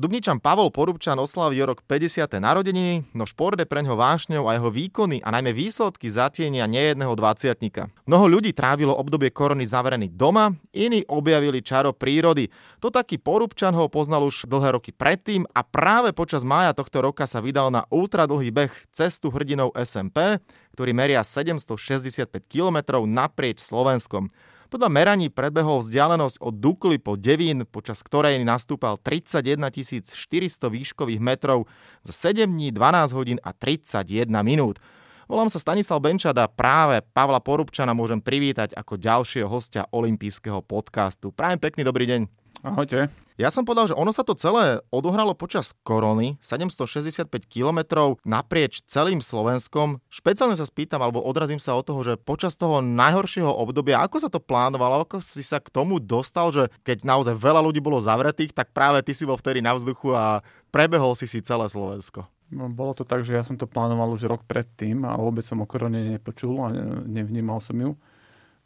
Dubničan 0.00 0.40
Pavol 0.40 0.72
Porubčan 0.72 1.20
oslaví 1.20 1.60
rok 1.60 1.84
50. 1.84 2.40
narodeniny, 2.40 3.12
no 3.12 3.28
šport 3.28 3.60
je 3.60 3.68
pre 3.68 3.84
ňo 3.84 4.00
vášňou 4.00 4.48
a 4.48 4.56
jeho 4.56 4.72
výkony 4.72 5.20
a 5.20 5.28
najmä 5.28 5.52
výsledky 5.52 6.08
zatienia 6.08 6.64
nejedného 6.64 7.12
dvaciatnika. 7.12 7.92
Mnoho 8.08 8.24
ľudí 8.32 8.56
trávilo 8.56 8.96
obdobie 8.96 9.28
korony 9.28 9.68
zaverený 9.68 10.08
doma, 10.16 10.56
iní 10.72 11.04
objavili 11.04 11.60
čaro 11.60 11.92
prírody. 11.92 12.48
To 12.80 12.88
taký 12.88 13.20
Porubčan 13.20 13.76
ho 13.76 13.92
poznal 13.92 14.24
už 14.24 14.48
dlhé 14.48 14.80
roky 14.80 14.88
predtým 14.88 15.44
a 15.52 15.60
práve 15.60 16.16
počas 16.16 16.48
mája 16.48 16.72
tohto 16.72 17.04
roka 17.04 17.28
sa 17.28 17.44
vydal 17.44 17.68
na 17.68 17.84
ultradlhý 17.92 18.48
beh 18.48 18.72
cestu 18.96 19.28
hrdinov 19.28 19.76
SMP, 19.76 20.40
ktorý 20.72 20.96
meria 20.96 21.20
765 21.20 22.24
km 22.48 23.04
naprieč 23.04 23.60
Slovenskom. 23.60 24.32
Podľa 24.70 24.86
meraní 24.86 25.34
predbehol 25.34 25.82
vzdialenosť 25.82 26.38
od 26.38 26.54
Dukly 26.62 27.02
po 27.02 27.18
Devín, 27.18 27.66
počas 27.66 28.06
ktorej 28.06 28.38
nastúpal 28.46 29.02
31 29.02 29.66
400 29.66 30.70
výškových 30.70 31.18
metrov 31.18 31.66
za 32.06 32.30
7 32.30 32.46
dní, 32.46 32.70
12 32.70 33.18
hodín 33.18 33.38
a 33.42 33.50
31 33.50 34.30
minút. 34.46 34.78
Volám 35.26 35.50
sa 35.50 35.58
Stanislav 35.58 35.98
a 36.06 36.46
práve 36.46 37.02
Pavla 37.02 37.42
Porubčana 37.42 37.98
môžem 37.98 38.22
privítať 38.22 38.70
ako 38.78 38.94
ďalšieho 38.94 39.50
hostia 39.50 39.90
olympijského 39.90 40.62
podcastu. 40.62 41.34
Prajem 41.34 41.58
pekný 41.58 41.82
dobrý 41.82 42.06
deň. 42.06 42.39
Ahojte. 42.60 43.08
Ja 43.40 43.48
som 43.48 43.64
povedal, 43.64 43.88
že 43.88 43.96
ono 43.96 44.12
sa 44.12 44.20
to 44.20 44.36
celé 44.36 44.84
odohralo 44.92 45.32
počas 45.32 45.72
korony, 45.80 46.36
765 46.44 47.24
km 47.48 48.12
naprieč 48.20 48.84
celým 48.84 49.24
Slovenskom. 49.24 49.96
Špeciálne 50.12 50.60
sa 50.60 50.68
spýtam, 50.68 51.00
alebo 51.00 51.24
odrazím 51.24 51.56
sa 51.56 51.72
od 51.72 51.88
toho, 51.88 52.04
že 52.04 52.20
počas 52.20 52.60
toho 52.60 52.84
najhoršieho 52.84 53.48
obdobia, 53.48 54.04
ako 54.04 54.16
sa 54.20 54.28
to 54.28 54.44
plánovalo, 54.44 55.08
ako 55.08 55.24
si 55.24 55.40
sa 55.40 55.56
k 55.56 55.72
tomu 55.72 55.96
dostal, 55.96 56.52
že 56.52 56.68
keď 56.84 57.08
naozaj 57.08 57.32
veľa 57.40 57.64
ľudí 57.64 57.80
bolo 57.80 57.96
zavretých, 57.96 58.52
tak 58.52 58.76
práve 58.76 59.00
ty 59.00 59.16
si 59.16 59.24
bol 59.24 59.40
vtedy 59.40 59.64
na 59.64 59.72
vzduchu 59.72 60.12
a 60.12 60.44
prebehol 60.68 61.16
si 61.16 61.24
si 61.24 61.40
celé 61.40 61.64
Slovensko. 61.64 62.28
No, 62.52 62.68
bolo 62.68 62.92
to 62.92 63.08
tak, 63.08 63.24
že 63.24 63.40
ja 63.40 63.46
som 63.46 63.56
to 63.56 63.64
plánoval 63.64 64.12
už 64.12 64.28
rok 64.28 64.42
predtým 64.44 65.06
a 65.08 65.16
vôbec 65.16 65.46
som 65.46 65.62
o 65.62 65.70
korone 65.70 66.18
nepočul 66.18 66.60
a 66.60 66.68
nevnímal 67.08 67.62
som 67.62 67.78
ju. 67.78 67.96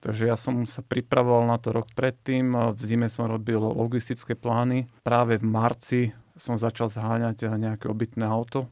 Takže 0.05 0.29
ja 0.29 0.37
som 0.37 0.69
sa 0.69 0.85
pripravoval 0.85 1.49
na 1.49 1.57
to 1.57 1.73
rok 1.73 1.89
predtým. 1.97 2.53
V 2.77 2.81
zime 2.85 3.09
som 3.09 3.25
robil 3.25 3.57
logistické 3.57 4.37
plány. 4.37 4.85
Práve 5.01 5.41
v 5.41 5.49
marci 5.49 6.01
som 6.37 6.61
začal 6.61 6.93
zháňať 6.93 7.49
nejaké 7.57 7.89
obytné 7.89 8.29
auto 8.29 8.69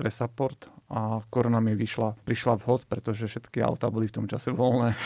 pre 0.00 0.08
support 0.08 0.72
a 0.90 1.22
korona 1.30 1.62
mi 1.62 1.76
vyšla, 1.78 2.18
prišla 2.26 2.58
vhod, 2.64 2.88
pretože 2.90 3.30
všetky 3.30 3.62
auta 3.62 3.92
boli 3.94 4.10
v 4.10 4.16
tom 4.16 4.26
čase 4.26 4.50
voľné. 4.50 4.98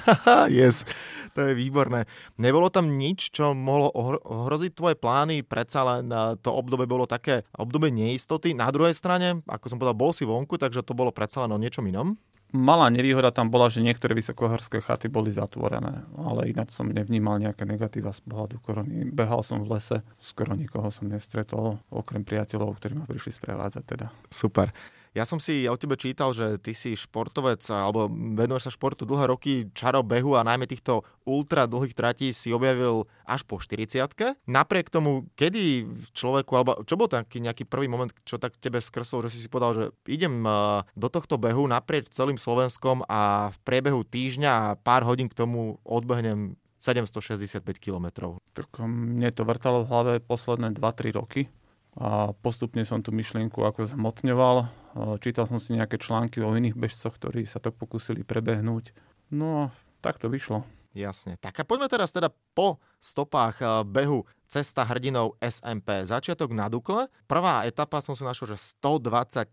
yes, 0.54 0.86
to 1.34 1.50
je 1.50 1.58
výborné. 1.58 2.06
Nebolo 2.38 2.70
tam 2.70 2.94
nič, 2.94 3.34
čo 3.34 3.50
mohlo 3.50 3.90
ohroziť 4.22 4.70
tvoje 4.76 4.94
plány? 4.94 5.42
Predsa 5.42 5.82
len 5.82 6.12
eh, 6.12 6.38
to 6.38 6.54
obdobie 6.54 6.86
bolo 6.86 7.10
také 7.10 7.42
obdobie 7.58 7.90
neistoty. 7.90 8.54
Na 8.54 8.70
druhej 8.70 8.94
strane, 8.94 9.42
ako 9.50 9.66
som 9.66 9.80
povedal, 9.82 9.98
bol 9.98 10.14
si 10.14 10.22
vonku, 10.22 10.60
takže 10.60 10.86
to 10.86 10.94
bolo 10.94 11.10
predsa 11.10 11.42
len 11.42 11.50
o 11.50 11.58
niečom 11.58 11.82
inom? 11.90 12.14
Malá 12.52 12.92
nevýhoda 12.92 13.32
tam 13.32 13.48
bola, 13.48 13.72
že 13.72 13.80
niektoré 13.80 14.12
vysokohorské 14.12 14.84
chaty 14.84 15.08
boli 15.08 15.32
zatvorené, 15.32 16.04
ale 16.20 16.52
ináč 16.52 16.76
som 16.76 16.84
nevnímal 16.84 17.40
nejaké 17.40 17.64
negatíva 17.64 18.12
z 18.12 18.20
pohľadu 18.28 18.60
korony. 18.60 19.08
Behal 19.08 19.40
som 19.40 19.64
v 19.64 19.72
lese, 19.72 20.04
skoro 20.20 20.52
nikoho 20.52 20.92
som 20.92 21.08
nestretol, 21.08 21.80
okrem 21.88 22.28
priateľov, 22.28 22.76
ktorí 22.76 22.92
ma 23.00 23.08
prišli 23.08 23.32
sprevádzať 23.32 23.84
teda. 23.88 24.06
Super. 24.28 24.68
Ja 25.12 25.28
som 25.28 25.36
si 25.36 25.68
o 25.68 25.76
tebe 25.76 26.00
čítal, 26.00 26.32
že 26.32 26.56
ty 26.56 26.72
si 26.72 26.96
športovec 26.96 27.60
alebo 27.68 28.08
venuješ 28.08 28.68
sa 28.68 28.72
športu 28.72 29.04
dlhé 29.04 29.28
roky, 29.28 29.68
čaro 29.76 30.00
behu 30.00 30.32
a 30.40 30.40
najmä 30.40 30.64
týchto 30.64 31.04
ultra 31.28 31.68
dlhých 31.68 31.92
tratí 31.92 32.32
si 32.32 32.48
objavil 32.48 33.04
až 33.28 33.44
po 33.44 33.60
40 33.60 34.00
Napriek 34.48 34.88
tomu, 34.88 35.28
kedy 35.36 35.84
človeku, 36.16 36.52
alebo 36.56 36.80
čo 36.88 36.96
bol 36.96 37.12
taký 37.12 37.44
nejaký 37.44 37.68
prvý 37.68 37.92
moment, 37.92 38.08
čo 38.24 38.40
tak 38.40 38.56
tebe 38.56 38.80
skrsol, 38.80 39.28
že 39.28 39.36
si 39.36 39.44
si 39.44 39.52
povedal, 39.52 39.72
že 39.76 39.84
idem 40.08 40.48
do 40.96 41.08
tohto 41.12 41.36
behu 41.36 41.68
naprieč 41.68 42.08
celým 42.08 42.40
Slovenskom 42.40 43.04
a 43.04 43.52
v 43.52 43.56
priebehu 43.68 44.08
týždňa 44.08 44.48
a 44.48 44.76
pár 44.80 45.04
hodín 45.04 45.28
k 45.28 45.36
tomu 45.36 45.76
odbehnem 45.84 46.56
765 46.80 47.60
km. 47.76 48.32
Tak 48.56 48.80
mne 48.80 49.28
to 49.30 49.44
vrtalo 49.44 49.84
v 49.84 49.88
hlave 49.92 50.12
posledné 50.24 50.72
2-3 50.72 51.20
roky 51.20 51.52
a 51.98 52.32
postupne 52.40 52.84
som 52.88 53.04
tú 53.04 53.12
myšlienku 53.12 53.60
ako 53.60 53.84
zhmotňoval 53.84 54.82
Čítal 55.24 55.48
som 55.48 55.56
si 55.56 55.72
nejaké 55.72 55.96
články 55.96 56.44
o 56.44 56.52
iných 56.52 56.76
bežcoch, 56.76 57.16
ktorí 57.16 57.48
sa 57.48 57.56
to 57.64 57.72
pokúsili 57.72 58.28
prebehnúť. 58.28 58.92
No 59.32 59.48
a 59.56 59.64
tak 60.04 60.20
to 60.20 60.28
vyšlo. 60.28 60.68
Jasne. 60.92 61.40
Tak 61.40 61.56
a 61.56 61.64
poďme 61.64 61.88
teraz 61.88 62.12
teda 62.12 62.28
po 62.52 62.76
stopách 63.00 63.64
behu 63.88 64.28
Cesta 64.52 64.84
hrdinov 64.84 65.40
SMP. 65.40 66.04
Začiatok 66.04 66.52
na 66.52 66.68
Dukle. 66.68 67.08
Prvá 67.24 67.64
etapa 67.64 68.04
som 68.04 68.12
si 68.12 68.20
našiel, 68.20 68.52
že 68.52 68.76
123,4 68.84 69.48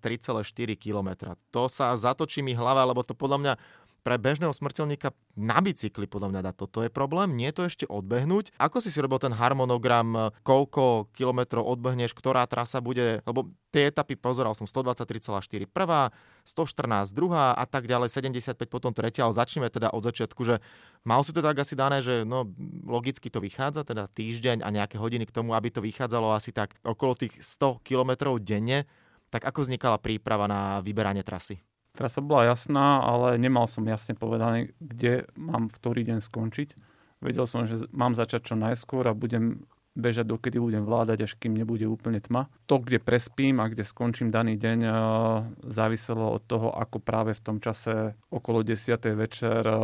km. 0.75 1.39
To 1.55 1.71
sa 1.71 1.95
zatočí 1.95 2.43
mi 2.43 2.51
hlava, 2.51 2.83
lebo 2.83 2.99
to 3.07 3.15
podľa 3.15 3.39
mňa 3.39 3.53
pre 4.01 4.15
bežného 4.15 4.55
smrteľníka 4.55 5.11
na 5.35 5.59
bicykli 5.59 6.07
podľa 6.07 6.29
mňa 6.31 6.41
dá 6.45 6.51
toto 6.55 6.83
je 6.83 6.91
problém, 6.91 7.35
nie 7.35 7.51
je 7.51 7.55
to 7.55 7.63
ešte 7.67 7.85
odbehnúť. 7.87 8.55
Ako 8.57 8.79
si 8.79 8.89
si 8.89 8.99
robil 8.99 9.19
ten 9.19 9.35
harmonogram, 9.35 10.33
koľko 10.43 11.11
kilometrov 11.15 11.63
odbehneš, 11.63 12.15
ktorá 12.15 12.47
trasa 12.47 12.79
bude, 12.79 13.23
lebo 13.23 13.51
tie 13.69 13.93
etapy 13.93 14.17
pozeral 14.17 14.57
som 14.57 14.65
123,4 14.65 15.69
prvá, 15.69 16.09
114 16.43 17.13
druhá 17.13 17.53
a 17.53 17.65
tak 17.69 17.85
ďalej, 17.85 18.09
75 18.09 18.57
potom 18.65 18.91
tretia, 18.91 19.29
ale 19.29 19.37
začneme 19.37 19.69
teda 19.69 19.93
od 19.93 20.01
začiatku, 20.01 20.41
že 20.41 20.57
mal 21.05 21.21
si 21.21 21.31
to 21.31 21.45
tak 21.45 21.61
asi 21.61 21.77
dané, 21.77 22.01
že 22.01 22.25
no 22.25 22.49
logicky 22.83 23.29
to 23.29 23.37
vychádza, 23.37 23.85
teda 23.85 24.09
týždeň 24.09 24.65
a 24.65 24.69
nejaké 24.73 24.97
hodiny 24.97 25.29
k 25.29 25.35
tomu, 25.35 25.53
aby 25.53 25.69
to 25.69 25.85
vychádzalo 25.85 26.33
asi 26.33 26.49
tak 26.49 26.73
okolo 26.81 27.13
tých 27.13 27.37
100 27.39 27.85
kilometrov 27.85 28.41
denne, 28.41 28.89
tak 29.29 29.45
ako 29.45 29.61
vznikala 29.61 30.01
príprava 30.01 30.49
na 30.49 30.81
vyberanie 30.81 31.21
trasy? 31.21 31.61
Trasa 31.97 32.21
bola 32.21 32.53
jasná, 32.53 33.01
ale 33.01 33.41
nemal 33.41 33.65
som 33.65 33.83
jasne 33.83 34.13
povedané, 34.13 34.71
kde 34.79 35.25
mám 35.35 35.67
v 35.67 35.75
ktorý 35.75 36.01
deň 36.05 36.19
skončiť. 36.21 36.69
Vedel 37.19 37.45
som, 37.49 37.67
že 37.67 37.83
mám 37.91 38.15
začať 38.15 38.53
čo 38.53 38.55
najskôr 38.55 39.03
a 39.09 39.17
budem 39.17 39.67
bežať, 39.99 40.31
dokedy 40.31 40.57
budem 40.61 40.87
vládať, 40.87 41.27
až 41.27 41.35
kým 41.35 41.57
nebude 41.59 41.83
úplne 41.83 42.23
tma. 42.23 42.47
To, 42.71 42.79
kde 42.79 43.03
prespím 43.03 43.59
a 43.59 43.67
kde 43.67 43.83
skončím 43.83 44.31
daný 44.31 44.55
deň, 44.55 44.79
eh, 44.87 44.93
záviselo 45.67 46.39
od 46.39 46.43
toho, 46.47 46.71
ako 46.71 47.03
práve 47.03 47.35
v 47.35 47.43
tom 47.43 47.57
čase 47.59 48.15
okolo 48.31 48.63
10. 48.63 49.11
večer 49.17 49.65
eh, 49.67 49.75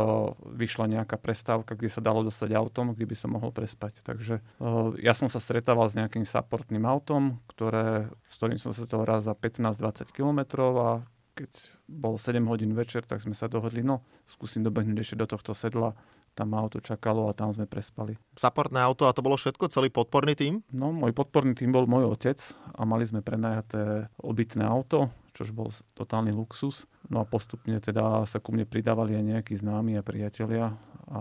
vyšla 0.56 0.88
nejaká 0.88 1.20
prestávka, 1.20 1.76
kde 1.76 1.92
sa 1.92 2.00
dalo 2.00 2.24
dostať 2.24 2.56
autom, 2.56 2.96
kde 2.96 3.06
by 3.06 3.16
som 3.18 3.36
mohol 3.36 3.52
prespať. 3.52 4.00
Takže 4.00 4.40
eh, 4.40 4.88
ja 5.04 5.12
som 5.12 5.28
sa 5.28 5.38
stretával 5.38 5.92
s 5.92 5.98
nejakým 6.00 6.24
supportným 6.24 6.88
autom, 6.88 7.42
ktoré, 7.52 8.08
s 8.32 8.34
ktorým 8.40 8.58
som 8.58 8.72
sa 8.72 8.88
to 8.88 9.04
raz 9.04 9.28
za 9.28 9.36
15-20 9.36 10.16
kilometrov 10.16 10.72
a 10.80 10.90
keď 11.36 11.52
bol 11.84 12.16
7 12.16 12.40
hodín 12.48 12.72
večer, 12.72 13.04
tak 13.04 13.20
sme 13.20 13.36
sa 13.36 13.44
dohodli, 13.46 13.84
no 13.84 14.00
skúsim 14.24 14.64
dobehnúť 14.64 15.04
ešte 15.04 15.16
do 15.20 15.28
tohto 15.28 15.52
sedla. 15.52 15.92
Tam 16.36 16.52
auto 16.52 16.84
čakalo 16.84 17.32
a 17.32 17.36
tam 17.36 17.48
sme 17.48 17.64
prespali. 17.64 18.20
Supportné 18.36 18.76
auto 18.84 19.08
a 19.08 19.16
to 19.16 19.24
bolo 19.24 19.40
všetko? 19.40 19.72
Celý 19.72 19.88
podporný 19.88 20.36
tým? 20.36 20.60
No, 20.68 20.92
môj 20.92 21.16
podporný 21.16 21.56
tým 21.56 21.72
bol 21.72 21.88
môj 21.88 22.12
otec 22.12 22.36
a 22.76 22.84
mali 22.84 23.08
sme 23.08 23.24
prenajaté 23.24 24.12
obytné 24.20 24.60
auto, 24.68 25.08
čož 25.32 25.56
bol 25.56 25.72
totálny 25.96 26.36
luxus. 26.36 26.84
No 27.08 27.24
a 27.24 27.28
postupne 27.28 27.80
teda 27.80 28.28
sa 28.28 28.36
ku 28.36 28.52
mne 28.52 28.68
pridávali 28.68 29.16
aj 29.16 29.24
nejakí 29.24 29.56
známi 29.56 29.96
a 29.96 30.04
priatelia 30.04 30.76
a 31.08 31.20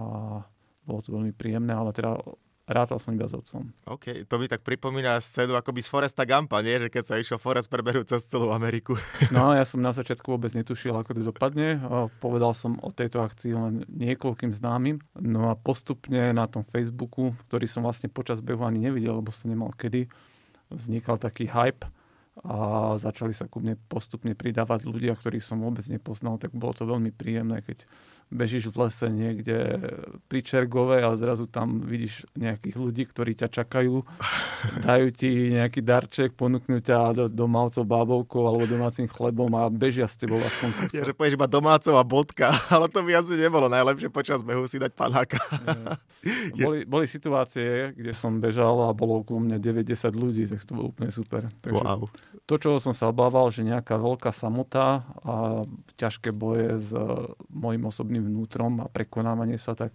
bolo 0.84 1.00
to 1.00 1.16
veľmi 1.16 1.32
príjemné, 1.32 1.72
ale 1.72 1.96
teda 1.96 2.20
Rátal 2.66 2.98
som 2.98 3.14
iba 3.14 3.30
s 3.30 3.38
otcom. 3.38 3.70
OK, 3.86 4.26
to 4.26 4.42
mi 4.42 4.50
tak 4.50 4.66
pripomína 4.66 5.22
scénu 5.22 5.54
akoby 5.54 5.86
z 5.86 5.90
Foresta 5.94 6.26
Gampa, 6.26 6.66
nie? 6.66 6.82
Že 6.82 6.90
keď 6.90 7.04
sa 7.06 7.22
išiel 7.22 7.38
Forest 7.38 7.70
preberú 7.70 8.02
cez 8.02 8.26
celú 8.26 8.50
Ameriku. 8.50 8.98
No, 9.36 9.54
ja 9.54 9.62
som 9.70 9.86
na 9.86 9.94
začiatku 9.94 10.26
vôbec 10.34 10.50
netušil, 10.58 10.98
ako 10.98 11.14
to 11.14 11.22
dopadne. 11.22 11.78
Povedal 12.18 12.58
som 12.58 12.82
o 12.82 12.90
tejto 12.90 13.22
akcii 13.22 13.54
len 13.54 13.86
niekoľkým 13.86 14.50
známym. 14.50 14.98
No 15.14 15.54
a 15.54 15.54
postupne 15.54 16.34
na 16.34 16.50
tom 16.50 16.66
Facebooku, 16.66 17.38
ktorý 17.46 17.70
som 17.70 17.86
vlastne 17.86 18.10
počas 18.10 18.42
behu 18.42 18.66
ani 18.66 18.90
nevidel, 18.90 19.22
lebo 19.22 19.30
som 19.30 19.54
nemal 19.54 19.70
kedy, 19.78 20.10
vznikal 20.74 21.22
taký 21.22 21.46
hype 21.46 21.86
a 22.44 22.58
začali 23.00 23.32
sa 23.32 23.48
ku 23.48 23.64
mne 23.64 23.80
postupne 23.88 24.36
pridávať 24.36 24.84
ľudia, 24.84 25.16
ktorých 25.16 25.46
som 25.46 25.64
vôbec 25.64 25.88
nepoznal, 25.88 26.36
tak 26.36 26.52
bolo 26.52 26.76
to 26.76 26.84
veľmi 26.84 27.16
príjemné, 27.16 27.64
keď 27.64 27.88
bežíš 28.34 28.74
v 28.74 28.86
lese 28.86 29.08
niekde 29.08 29.58
pri 30.28 30.40
Čergove 30.42 31.02
a 31.06 31.14
zrazu 31.14 31.46
tam 31.46 31.86
vidíš 31.86 32.26
nejakých 32.36 32.76
ľudí, 32.76 33.04
ktorí 33.08 33.38
ťa 33.38 33.48
čakajú, 33.50 34.02
dajú 34.88 35.08
ti 35.16 35.56
nejaký 35.56 35.80
darček, 35.86 36.30
ponúknú 36.36 36.82
ťa 36.82 37.16
do, 37.16 37.26
domácou 37.32 37.86
bábovkou 37.88 38.44
alebo 38.46 38.68
domácim 38.68 39.08
chlebom 39.08 39.50
a 39.56 39.70
bežia 39.72 40.10
s 40.10 40.20
tebou 40.20 40.42
aspoň 40.42 40.70
kusok. 40.74 40.96
Ja, 40.98 41.04
že 41.08 41.16
povieš 41.16 41.38
iba 41.40 41.48
domácou 41.48 41.96
a 41.96 42.04
bodka, 42.04 42.52
ale 42.74 42.92
to 42.92 43.00
by 43.06 43.18
asi 43.18 43.40
nebolo 43.40 43.72
najlepšie 43.72 44.10
počas 44.12 44.44
behu 44.44 44.68
si 44.68 44.82
dať 44.82 44.92
panáka. 44.92 45.40
boli, 46.62 46.84
boli 46.84 47.06
situácie, 47.08 47.96
kde 47.96 48.12
som 48.12 48.38
bežal 48.44 48.90
a 48.90 48.94
bolo 48.94 49.24
okolo 49.24 49.48
mňa 49.48 49.58
90 49.62 50.12
ľudí, 50.14 50.44
tak 50.50 50.66
to 50.68 50.76
bolo 50.76 50.92
úplne 50.92 51.10
super. 51.14 51.48
Takže 51.64 51.84
wow. 51.84 52.06
To, 52.46 52.62
čo 52.62 52.78
som 52.78 52.94
sa 52.94 53.10
obával, 53.10 53.50
že 53.50 53.66
nejaká 53.66 53.98
veľká 53.98 54.30
samota 54.30 55.02
a 55.26 55.66
ťažké 55.98 56.30
boje 56.30 56.78
s 56.78 56.94
mojim 57.50 57.82
osobným 57.90 58.15
vlastným 58.16 58.32
vnútrom 58.32 58.80
a 58.80 58.88
prekonávanie 58.88 59.60
sa, 59.60 59.76
tak 59.76 59.92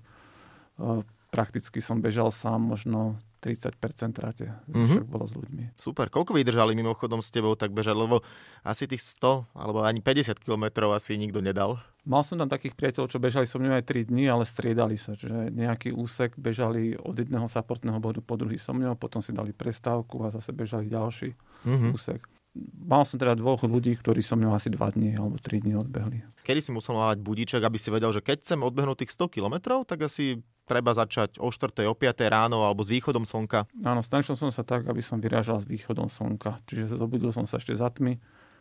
uh, 0.77 1.01
prakticky 1.33 1.81
som 1.81 2.05
bežal 2.05 2.29
sám 2.29 2.61
možno 2.61 3.17
30% 3.41 3.81
tráte. 4.13 4.53
Mm-hmm. 4.69 5.09
bolo 5.09 5.25
s 5.25 5.33
ľuďmi. 5.33 5.81
Super. 5.81 6.13
Koľko 6.13 6.37
vydržali 6.37 6.77
mimochodom 6.77 7.25
s 7.25 7.33
tebou 7.33 7.57
tak 7.57 7.73
bežať? 7.73 7.97
Lebo 7.97 8.21
asi 8.61 8.85
tých 8.85 9.01
100 9.17 9.57
alebo 9.57 9.81
ani 9.81 10.05
50 10.05 10.37
kilometrov 10.37 10.93
asi 10.93 11.17
nikto 11.17 11.41
nedal. 11.41 11.81
Mal 12.05 12.21
som 12.21 12.37
tam 12.37 12.53
takých 12.53 12.77
priateľov, 12.77 13.09
čo 13.09 13.17
bežali 13.17 13.49
so 13.49 13.57
mnou 13.57 13.73
aj 13.73 13.89
3 13.89 14.13
dní, 14.13 14.29
ale 14.29 14.45
striedali 14.45 15.01
sa. 15.01 15.17
Čiže 15.17 15.57
nejaký 15.57 15.97
úsek 15.97 16.37
bežali 16.37 17.01
od 17.01 17.17
jedného 17.17 17.49
supportného 17.49 17.97
bodu 17.97 18.21
po 18.21 18.37
druhý 18.37 18.61
so 18.61 18.77
mnou, 18.77 18.93
potom 18.93 19.25
si 19.25 19.33
dali 19.33 19.57
prestávku 19.57 20.21
a 20.21 20.29
zase 20.29 20.53
bežali 20.53 20.93
ďalší 20.93 21.33
mm-hmm. 21.65 21.97
úsek. 21.97 22.21
Mal 22.59 23.07
som 23.07 23.23
teda 23.23 23.39
dvoch 23.39 23.63
ľudí, 23.63 23.95
ktorí 23.95 24.27
so 24.27 24.35
mnou 24.35 24.59
asi 24.59 24.75
2 24.75 24.99
dní 24.99 25.15
alebo 25.15 25.39
3 25.39 25.63
dní 25.63 25.79
odbehli. 25.79 26.27
Kedy 26.43 26.61
si 26.61 26.71
musel 26.75 26.99
mať 26.99 27.23
budíček, 27.23 27.63
aby 27.63 27.79
si 27.79 27.95
vedel, 27.95 28.11
že 28.11 28.25
keď 28.25 28.43
chcem 28.43 28.61
odbehnúť 28.67 29.07
tých 29.07 29.15
100 29.15 29.39
kilometrov, 29.39 29.87
tak 29.87 30.03
asi 30.11 30.43
treba 30.67 30.91
začať 30.91 31.39
o 31.39 31.55
4. 31.55 31.87
o 31.87 31.95
5. 31.95 32.27
ráno 32.27 32.67
alebo 32.67 32.83
s 32.83 32.91
východom 32.91 33.23
slnka? 33.23 33.71
Áno, 33.87 34.03
snažil 34.03 34.35
som 34.35 34.51
sa 34.51 34.67
tak, 34.67 34.91
aby 34.91 34.99
som 34.99 35.23
vyrážal 35.23 35.63
s 35.63 35.67
východom 35.71 36.11
slnka. 36.11 36.59
Čiže 36.67 36.99
zobudil 36.99 37.31
som 37.31 37.47
sa 37.47 37.63
ešte 37.63 37.75
za 37.79 37.87
tmy, 37.87 38.19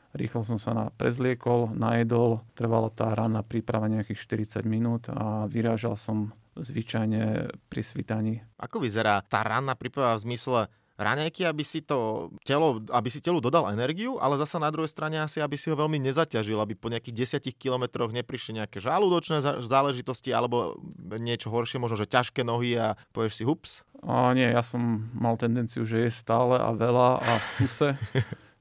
Rýchlo 0.10 0.42
som 0.42 0.58
sa 0.58 0.74
na, 0.74 0.86
prezliekol, 0.90 1.70
najedol, 1.78 2.42
trvala 2.58 2.90
tá 2.90 3.14
rána 3.14 3.46
príprava 3.46 3.86
nejakých 3.86 4.58
40 4.58 4.66
minút 4.66 5.06
a 5.14 5.46
vyrážal 5.46 5.94
som 5.94 6.34
zvyčajne 6.58 7.54
pri 7.70 7.82
svitaní. 7.86 8.42
Ako 8.58 8.82
vyzerá 8.82 9.22
tá 9.30 9.46
ranná 9.46 9.78
príprava 9.78 10.18
v 10.18 10.34
zmysle 10.34 10.66
raňajky, 11.00 11.48
aby 11.48 11.64
si 11.64 11.80
to 11.80 12.30
telo, 12.44 12.84
aby 12.92 13.08
si 13.08 13.24
telu 13.24 13.40
dodal 13.40 13.72
energiu, 13.72 14.20
ale 14.20 14.36
zasa 14.36 14.60
na 14.60 14.68
druhej 14.68 14.92
strane 14.92 15.16
asi, 15.24 15.40
aby 15.40 15.56
si 15.56 15.72
ho 15.72 15.80
veľmi 15.80 15.96
nezaťažil, 16.04 16.60
aby 16.60 16.76
po 16.76 16.92
nejakých 16.92 17.40
10 17.40 17.56
kilometroch 17.56 18.12
neprišli 18.12 18.60
nejaké 18.60 18.84
žalúdočné 18.84 19.40
záležitosti 19.64 20.36
alebo 20.36 20.76
niečo 21.18 21.48
horšie, 21.48 21.80
možno 21.80 22.04
že 22.04 22.12
ťažké 22.12 22.44
nohy 22.44 22.76
a 22.76 23.00
povieš 23.16 23.34
si 23.40 23.44
hups? 23.48 23.88
A 24.04 24.36
nie, 24.36 24.48
ja 24.52 24.64
som 24.64 25.08
mal 25.16 25.40
tendenciu, 25.40 25.88
že 25.88 26.04
je 26.04 26.12
stále 26.12 26.60
a 26.60 26.72
veľa 26.76 27.10
a 27.20 27.32
v 27.40 27.48
kuse. 27.64 27.90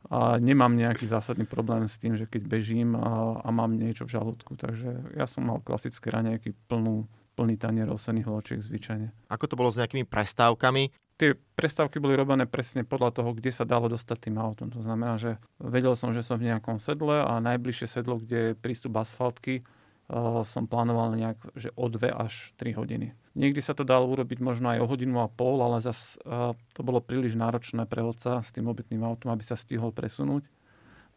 a 0.08 0.40
nemám 0.40 0.72
nejaký 0.72 1.04
zásadný 1.04 1.44
problém 1.44 1.84
s 1.84 2.00
tým, 2.00 2.16
že 2.16 2.24
keď 2.24 2.42
bežím 2.48 2.96
a, 2.96 3.42
a 3.44 3.48
mám 3.52 3.76
niečo 3.76 4.08
v 4.08 4.14
žalúdku. 4.14 4.56
Takže 4.56 5.14
ja 5.14 5.26
som 5.28 5.46
mal 5.46 5.60
klasické 5.60 6.08
raňajky 6.08 6.56
plnú, 6.66 7.06
plný 7.36 7.54
tanier 7.60 7.86
osených 7.86 8.26
hločiek 8.26 8.60
zvyčajne. 8.62 9.12
Ako 9.30 9.46
to 9.46 9.54
bolo 9.54 9.70
s 9.70 9.78
nejakými 9.78 10.08
prestávkami? 10.08 10.90
Tie 11.18 11.34
prestávky 11.58 11.98
boli 11.98 12.14
robené 12.14 12.46
presne 12.46 12.86
podľa 12.86 13.18
toho, 13.18 13.34
kde 13.34 13.50
sa 13.50 13.66
dalo 13.66 13.90
dostať 13.90 14.30
tým 14.30 14.38
autom. 14.38 14.70
To 14.70 14.78
znamená, 14.78 15.18
že 15.18 15.42
vedel 15.58 15.98
som, 15.98 16.14
že 16.14 16.22
som 16.22 16.38
v 16.38 16.54
nejakom 16.54 16.78
sedle 16.78 17.26
a 17.26 17.42
najbližšie 17.42 17.90
sedlo, 17.90 18.22
kde 18.22 18.54
je 18.54 18.58
prístup 18.58 18.94
asfaltky, 19.02 19.66
uh, 20.06 20.46
som 20.46 20.70
plánoval 20.70 21.18
nejak, 21.18 21.38
že 21.58 21.74
o 21.74 21.90
2 21.90 22.06
až 22.14 22.54
3 22.62 22.78
hodiny. 22.78 23.18
Niekdy 23.34 23.58
sa 23.58 23.74
to 23.74 23.82
dalo 23.82 24.06
urobiť 24.14 24.38
možno 24.38 24.70
aj 24.70 24.78
o 24.78 24.86
hodinu 24.86 25.18
a 25.18 25.26
pol, 25.26 25.58
ale 25.58 25.82
zase 25.82 26.22
uh, 26.22 26.54
to 26.70 26.86
bolo 26.86 27.02
príliš 27.02 27.34
náročné 27.34 27.90
pre 27.90 28.06
otca 28.06 28.38
s 28.38 28.54
tým 28.54 28.70
obytným 28.70 29.02
autom, 29.02 29.34
aby 29.34 29.42
sa 29.42 29.58
stihol 29.58 29.90
presunúť. 29.90 30.46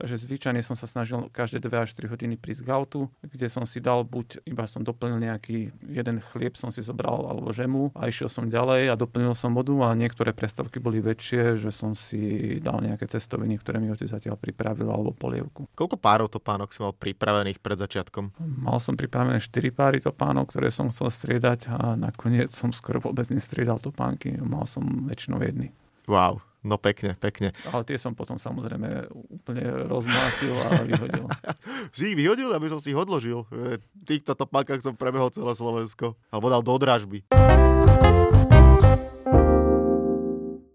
Takže 0.02 0.18
zvyčajne 0.18 0.66
som 0.66 0.74
sa 0.74 0.90
snažil 0.90 1.30
každé 1.30 1.62
2 1.62 1.86
až 1.86 1.94
3 1.94 2.10
hodiny 2.10 2.34
prísť 2.34 2.66
k 2.66 2.74
autu, 2.74 3.06
kde 3.22 3.46
som 3.54 3.70
si 3.70 3.78
dal 3.78 4.02
buď 4.02 4.42
iba 4.50 4.66
som 4.66 4.82
doplnil 4.82 5.22
nejaký 5.22 5.70
jeden 5.86 6.18
chlieb, 6.18 6.58
som 6.58 6.74
si 6.74 6.82
zobral 6.82 7.22
alebo 7.30 7.54
žemu 7.54 7.94
a 7.94 8.10
išiel 8.10 8.26
som 8.26 8.50
ďalej 8.50 8.90
a 8.90 8.98
doplnil 8.98 9.38
som 9.38 9.54
vodu 9.54 9.78
a 9.86 9.94
niektoré 9.94 10.34
prestavky 10.34 10.82
boli 10.82 11.06
väčšie, 11.06 11.62
že 11.62 11.70
som 11.70 11.94
si 11.94 12.58
dal 12.58 12.82
nejaké 12.82 13.06
cestoviny, 13.06 13.62
ktoré 13.62 13.78
mi 13.78 13.94
otec 13.94 14.10
zatiaľ 14.10 14.42
pripravil 14.42 14.90
alebo 14.90 15.14
polievku. 15.14 15.70
Koľko 15.78 16.02
párov 16.02 16.34
topánok 16.34 16.74
si 16.74 16.82
mal 16.82 16.98
pripravených 16.98 17.62
pred 17.62 17.78
začiatkom? 17.78 18.34
Mal 18.42 18.82
som 18.82 18.98
pripravené 18.98 19.38
4 19.38 19.54
páry 19.70 20.02
topánok, 20.02 20.50
ktoré 20.50 20.74
som 20.74 20.90
chcel 20.90 21.14
striedať 21.14 21.70
a 21.70 21.94
nakoniec 21.94 22.50
som 22.50 22.74
skoro 22.74 23.06
vôbec 23.06 23.30
nestriedal 23.30 23.78
topánky. 23.78 24.34
Mal 24.42 24.66
som 24.66 25.06
väčšinou 25.06 25.46
jedny. 25.46 25.78
Wow, 26.10 26.42
No 26.62 26.78
pekne, 26.78 27.18
pekne. 27.18 27.58
Ale 27.66 27.82
tie 27.82 27.98
som 27.98 28.14
potom 28.14 28.38
samozrejme 28.38 29.10
úplne 29.34 29.66
rozmlátil 29.90 30.54
a 30.62 30.86
vyhodil. 30.86 31.26
si 31.98 32.14
ich 32.14 32.18
vyhodil, 32.18 32.54
aby 32.54 32.70
som 32.70 32.78
si 32.78 32.94
ich 32.94 33.00
odložil. 33.02 33.50
V 33.50 33.82
týchto 34.06 34.38
topákach 34.38 34.78
som 34.78 34.94
prebehol 34.94 35.34
celé 35.34 35.58
Slovensko. 35.58 36.14
Alebo 36.30 36.54
dal 36.54 36.62
do 36.62 36.78
dražby. 36.78 37.26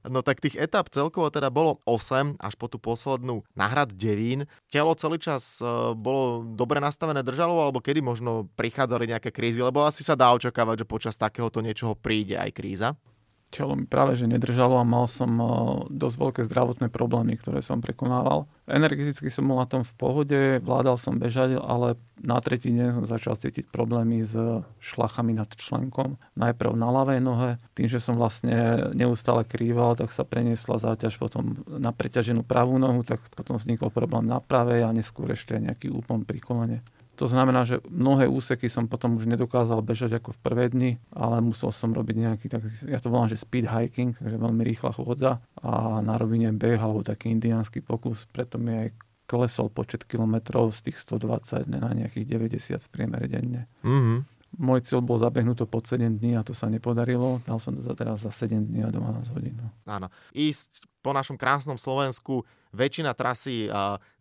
No 0.06 0.22
tak 0.26 0.42
tých 0.42 0.58
etap 0.58 0.90
celkovo 0.90 1.30
teda 1.30 1.54
bolo 1.54 1.82
8 1.86 2.38
až 2.38 2.54
po 2.58 2.66
tú 2.66 2.82
poslednú 2.82 3.46
nahrad 3.54 3.94
Devín. 3.94 4.46
Telo 4.70 4.94
celý 4.98 5.18
čas 5.20 5.60
e, 5.60 5.66
bolo 5.92 6.46
dobre 6.56 6.78
nastavené, 6.78 7.20
držalo, 7.26 7.58
alebo 7.58 7.82
kedy 7.82 8.00
možno 8.00 8.48
prichádzali 8.54 9.12
nejaké 9.12 9.34
krízy, 9.34 9.60
lebo 9.60 9.84
asi 9.84 10.06
sa 10.06 10.16
dá 10.16 10.30
očakávať, 10.32 10.86
že 10.86 10.86
počas 10.88 11.14
takéhoto 11.18 11.58
niečoho 11.58 11.98
príde 11.98 12.38
aj 12.38 12.50
kríza 12.54 12.88
telo 13.50 13.78
mi 13.78 13.86
práve 13.86 14.18
že 14.18 14.26
nedržalo 14.26 14.76
a 14.80 14.84
mal 14.86 15.06
som 15.06 15.30
eh, 15.38 15.46
dosť 15.90 16.16
veľké 16.18 16.40
zdravotné 16.46 16.86
problémy, 16.90 17.38
ktoré 17.38 17.62
som 17.62 17.80
prekonával. 17.80 18.50
Energeticky 18.66 19.30
som 19.30 19.46
bol 19.46 19.62
na 19.62 19.70
tom 19.70 19.86
v 19.86 19.92
pohode, 19.94 20.40
vládal 20.58 20.98
som 20.98 21.22
bežať, 21.22 21.62
ale 21.62 21.94
na 22.18 22.42
tretí 22.42 22.74
deň 22.74 22.98
som 22.98 23.04
začal 23.06 23.38
cítiť 23.38 23.70
problémy 23.70 24.26
s 24.26 24.34
šlachami 24.82 25.36
nad 25.36 25.46
členkom. 25.54 26.18
Najprv 26.34 26.74
na 26.74 26.88
ľavej 26.90 27.20
nohe, 27.22 27.50
tým, 27.78 27.86
že 27.86 28.02
som 28.02 28.18
vlastne 28.18 28.90
neustále 28.96 29.46
krýval, 29.46 29.94
tak 29.94 30.10
sa 30.10 30.26
preniesla 30.26 30.82
záťaž 30.82 31.20
potom 31.20 31.62
na 31.68 31.94
preťaženú 31.94 32.42
pravú 32.42 32.80
nohu, 32.80 33.06
tak 33.06 33.22
potom 33.36 33.60
vznikol 33.60 33.94
problém 33.94 34.26
na 34.26 34.42
pravej 34.42 34.88
a 34.88 34.90
neskôr 34.90 35.30
ešte 35.30 35.60
nejaký 35.60 35.92
úpln 35.92 36.26
pri 36.26 36.42
kolene. 36.42 36.78
To 37.16 37.26
znamená, 37.26 37.64
že 37.64 37.80
mnohé 37.88 38.28
úseky 38.28 38.68
som 38.68 38.84
potom 38.86 39.16
už 39.16 39.24
nedokázal 39.24 39.80
bežať 39.80 40.20
ako 40.20 40.36
v 40.36 40.42
prvé 40.44 40.64
dni, 40.68 40.90
ale 41.16 41.40
musel 41.40 41.72
som 41.72 41.96
robiť 41.96 42.16
nejaký, 42.16 42.46
tak, 42.52 42.68
ja 42.86 43.00
to 43.00 43.08
volám, 43.08 43.32
že 43.32 43.40
speed 43.40 43.64
hiking, 43.64 44.12
takže 44.16 44.36
veľmi 44.36 44.62
rýchla 44.62 44.92
chôdza 44.92 45.40
a 45.64 46.04
na 46.04 46.20
rovine 46.20 46.52
beh 46.52 46.76
alebo 46.76 47.00
taký 47.00 47.32
indiánsky 47.32 47.80
pokus, 47.80 48.28
preto 48.28 48.60
mi 48.60 48.86
aj 48.86 48.88
klesol 49.26 49.72
počet 49.72 50.06
kilometrov 50.06 50.70
z 50.70 50.92
tých 50.92 51.02
120 51.02 51.66
na 51.66 51.90
nejakých 51.90 52.38
90 52.38 52.78
v 52.78 52.88
priemere 52.94 53.26
denne. 53.26 53.66
Mm-hmm. 53.82 54.18
Môj 54.56 54.86
cieľ 54.86 55.02
bol 55.02 55.18
zabehnúť 55.18 55.64
to 55.64 55.66
pod 55.66 55.84
7 55.84 56.22
dní 56.22 56.38
a 56.38 56.46
to 56.46 56.54
sa 56.54 56.70
nepodarilo. 56.70 57.42
Dal 57.44 57.58
som 57.58 57.74
to 57.74 57.82
za 57.82 57.92
teraz 57.98 58.22
za 58.22 58.30
7 58.30 58.70
dní 58.70 58.86
a 58.86 58.94
12 58.94 59.34
hodín. 59.34 59.58
No. 59.58 59.68
Áno. 59.84 60.08
Ísť 60.32 60.86
po 61.02 61.10
našom 61.10 61.34
krásnom 61.36 61.76
Slovensku, 61.76 62.46
väčšina 62.70 63.12
trasy 63.12 63.66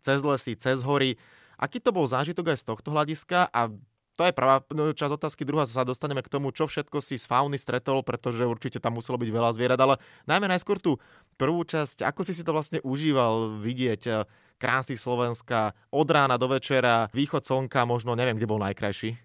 cez 0.02 0.20
lesy, 0.26 0.58
cez 0.58 0.82
hory, 0.82 1.14
Aký 1.56 1.80
to 1.80 1.90
bol 1.92 2.04
zážitok 2.04 2.52
aj 2.52 2.58
z 2.60 2.64
tohto 2.68 2.88
hľadiska 2.92 3.48
a 3.50 3.72
to 4.16 4.24
je 4.24 4.32
prvá 4.32 4.64
časť 4.72 5.12
otázky, 5.12 5.44
druhá 5.44 5.68
sa 5.68 5.84
dostaneme 5.84 6.24
k 6.24 6.32
tomu, 6.32 6.48
čo 6.48 6.64
všetko 6.64 7.04
si 7.04 7.20
z 7.20 7.28
fauny 7.28 7.60
stretol, 7.60 8.00
pretože 8.00 8.48
určite 8.48 8.80
tam 8.80 8.96
muselo 8.96 9.20
byť 9.20 9.28
veľa 9.28 9.50
zvierat, 9.52 9.76
ale 9.76 10.00
najmä 10.24 10.48
najskôr 10.48 10.80
tú 10.80 10.96
prvú 11.36 11.68
časť, 11.68 12.00
ako 12.00 12.24
si 12.24 12.32
si 12.32 12.40
to 12.40 12.56
vlastne 12.56 12.80
užíval 12.80 13.60
vidieť 13.60 14.02
eh, 14.08 14.24
krásy 14.56 14.96
Slovenska 14.96 15.76
od 15.92 16.08
rána 16.08 16.40
do 16.40 16.48
večera, 16.48 17.12
východ 17.12 17.44
slnka, 17.44 17.84
možno 17.84 18.16
neviem, 18.16 18.40
kde 18.40 18.48
bol 18.48 18.60
najkrajší. 18.64 19.20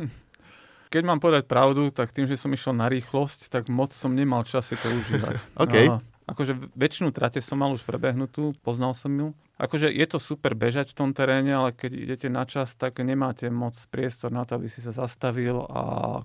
Keď 0.92 1.02
mám 1.04 1.20
povedať 1.20 1.44
pravdu, 1.44 1.92
tak 1.92 2.14
tým, 2.16 2.24
že 2.24 2.40
som 2.40 2.48
išiel 2.48 2.72
na 2.72 2.88
rýchlosť, 2.88 3.52
tak 3.52 3.68
moc 3.68 3.92
som 3.92 4.16
nemal 4.16 4.40
čas 4.48 4.72
si 4.72 4.76
to 4.80 4.88
užívať. 4.88 5.36
okay. 5.68 5.92
no, 5.92 6.00
akože 6.24 6.72
väčšinu 6.72 7.12
trate 7.12 7.40
som 7.44 7.60
mal 7.60 7.72
už 7.72 7.84
prebehnutú, 7.84 8.56
poznal 8.64 8.96
som 8.96 9.12
ju. 9.12 9.28
Akože 9.54 9.86
je 9.86 10.06
to 10.10 10.18
super 10.18 10.58
bežať 10.58 10.92
v 10.92 10.98
tom 10.98 11.10
teréne, 11.14 11.54
ale 11.54 11.70
keď 11.70 11.92
idete 11.94 12.28
na 12.32 12.42
čas, 12.42 12.74
tak 12.74 12.98
nemáte 12.98 13.46
moc 13.54 13.78
priestor 13.86 14.34
na 14.34 14.42
to, 14.42 14.58
aby 14.58 14.66
si 14.66 14.82
sa 14.82 14.90
zastavil 14.90 15.62
a 15.70 15.82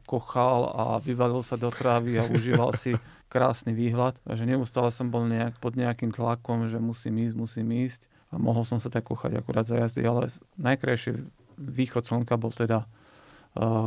kochal 0.10 0.65
a 0.74 0.84
vyvalil 0.98 1.46
sa 1.46 1.60
do 1.60 1.70
trávy 1.70 2.18
a 2.18 2.25
užíval 2.25 2.74
si 2.74 2.98
krásny 3.34 3.77
výhľad. 3.77 4.18
Takže 4.25 4.50
neustále 4.50 4.89
som 4.89 5.13
bol 5.13 5.29
nejak, 5.29 5.62
pod 5.62 5.77
nejakým 5.77 6.10
tlakom, 6.10 6.65
že 6.72 6.82
musím 6.82 7.29
ísť, 7.29 7.36
musím 7.38 7.68
ísť 7.86 8.10
a 8.34 8.41
mohol 8.41 8.65
som 8.65 8.82
sa 8.82 8.89
tak 8.89 9.06
kochať 9.06 9.38
akurát 9.38 9.70
za 9.70 9.77
jazdy, 9.77 10.01
ale 10.06 10.34
najkrajší 10.58 11.22
východ 11.60 12.08
slnka 12.08 12.34
bol 12.39 12.50
teda 12.50 12.89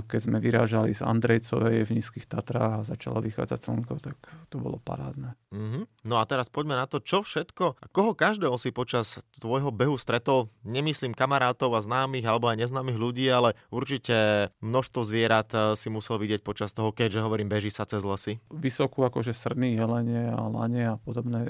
keď 0.06 0.20
sme 0.20 0.38
vyrážali 0.42 0.90
z 0.92 1.06
Andrejcovej 1.06 1.86
v 1.86 1.94
Nízkych 1.94 2.26
Tatrách 2.26 2.82
a 2.82 2.86
začalo 2.86 3.22
vychádzať 3.22 3.60
slnko, 3.62 3.94
tak 4.02 4.18
to 4.50 4.58
bolo 4.58 4.82
parádne. 4.82 5.38
Mm-hmm. 5.54 6.08
No 6.08 6.18
a 6.18 6.26
teraz 6.26 6.50
poďme 6.50 6.74
na 6.74 6.90
to, 6.90 6.98
čo 6.98 7.22
všetko, 7.22 7.78
koho 7.94 8.12
každého 8.12 8.58
si 8.58 8.74
počas 8.74 9.22
tvojho 9.38 9.70
behu 9.70 9.94
stretol, 9.96 10.50
nemyslím 10.66 11.14
kamarátov 11.14 11.72
a 11.78 11.84
známych 11.84 12.26
alebo 12.26 12.50
aj 12.50 12.58
neznámych 12.58 12.98
ľudí, 12.98 13.26
ale 13.30 13.54
určite 13.70 14.48
množstvo 14.60 15.00
zvierat 15.06 15.48
eh, 15.54 15.60
si 15.78 15.88
musel 15.88 16.18
vidieť 16.18 16.42
počas 16.42 16.74
toho, 16.74 16.90
keďže 16.90 17.22
hovorím, 17.22 17.48
beží 17.48 17.70
sa 17.70 17.86
cez 17.86 18.02
lesy. 18.02 18.42
Vysokú 18.50 19.06
akože 19.06 19.30
srny, 19.30 19.78
jelene 19.78 20.32
a 20.34 20.42
lane 20.50 20.82
a 20.84 20.96
podobné, 20.98 21.48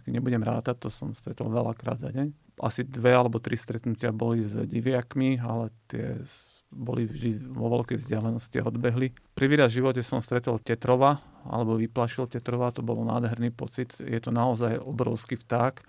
ak 0.00 0.08
nebudem 0.08 0.40
rátať, 0.40 0.86
to 0.86 0.88
som 0.88 1.12
stretol 1.12 1.52
veľakrát 1.52 2.00
za 2.00 2.08
deň. 2.10 2.32
Asi 2.60 2.84
dve 2.84 3.16
alebo 3.16 3.40
tri 3.40 3.56
stretnutia 3.56 4.12
boli 4.12 4.44
s 4.44 4.52
diviakmi, 4.52 5.40
ale 5.40 5.72
tie 5.88 6.20
boli 6.70 7.10
vždy 7.10 7.50
vo 7.50 7.66
veľkej 7.66 7.98
vzdialenosti 7.98 8.62
a 8.62 8.68
odbehli. 8.70 9.10
Prvýraz 9.34 9.74
v 9.74 9.82
živote 9.82 10.02
som 10.06 10.22
stretol 10.22 10.62
tetrova, 10.62 11.18
alebo 11.42 11.74
vyplašil 11.74 12.30
tetrova, 12.30 12.70
to 12.70 12.86
bol 12.86 13.02
nádherný 13.02 13.50
pocit. 13.50 13.98
Je 13.98 14.18
to 14.22 14.30
naozaj 14.30 14.78
obrovský 14.78 15.34
vták 15.34 15.82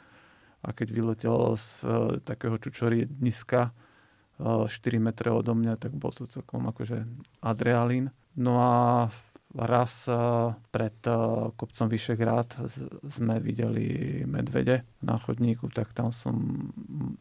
a 0.62 0.70
keď 0.74 0.88
vyletel 0.90 1.54
z 1.54 1.86
uh, 1.86 2.18
takého 2.26 2.58
čučory 2.58 3.06
niska 3.22 3.70
uh, 4.42 4.66
4 4.66 4.98
metre 4.98 5.30
odo 5.30 5.54
mňa, 5.54 5.78
tak 5.78 5.94
bol 5.94 6.10
to 6.14 6.26
celkom 6.26 6.66
akože 6.66 7.06
adrealín. 7.46 8.10
No 8.34 8.58
a 8.58 8.74
raz 9.52 10.08
pred 10.72 10.96
kopcom 11.60 11.88
Vyšegrad 11.92 12.56
sme 13.04 13.36
videli 13.44 14.24
medvede 14.24 14.88
na 15.04 15.20
chodníku, 15.20 15.68
tak 15.68 15.92
tam 15.92 16.16
som, 16.16 16.72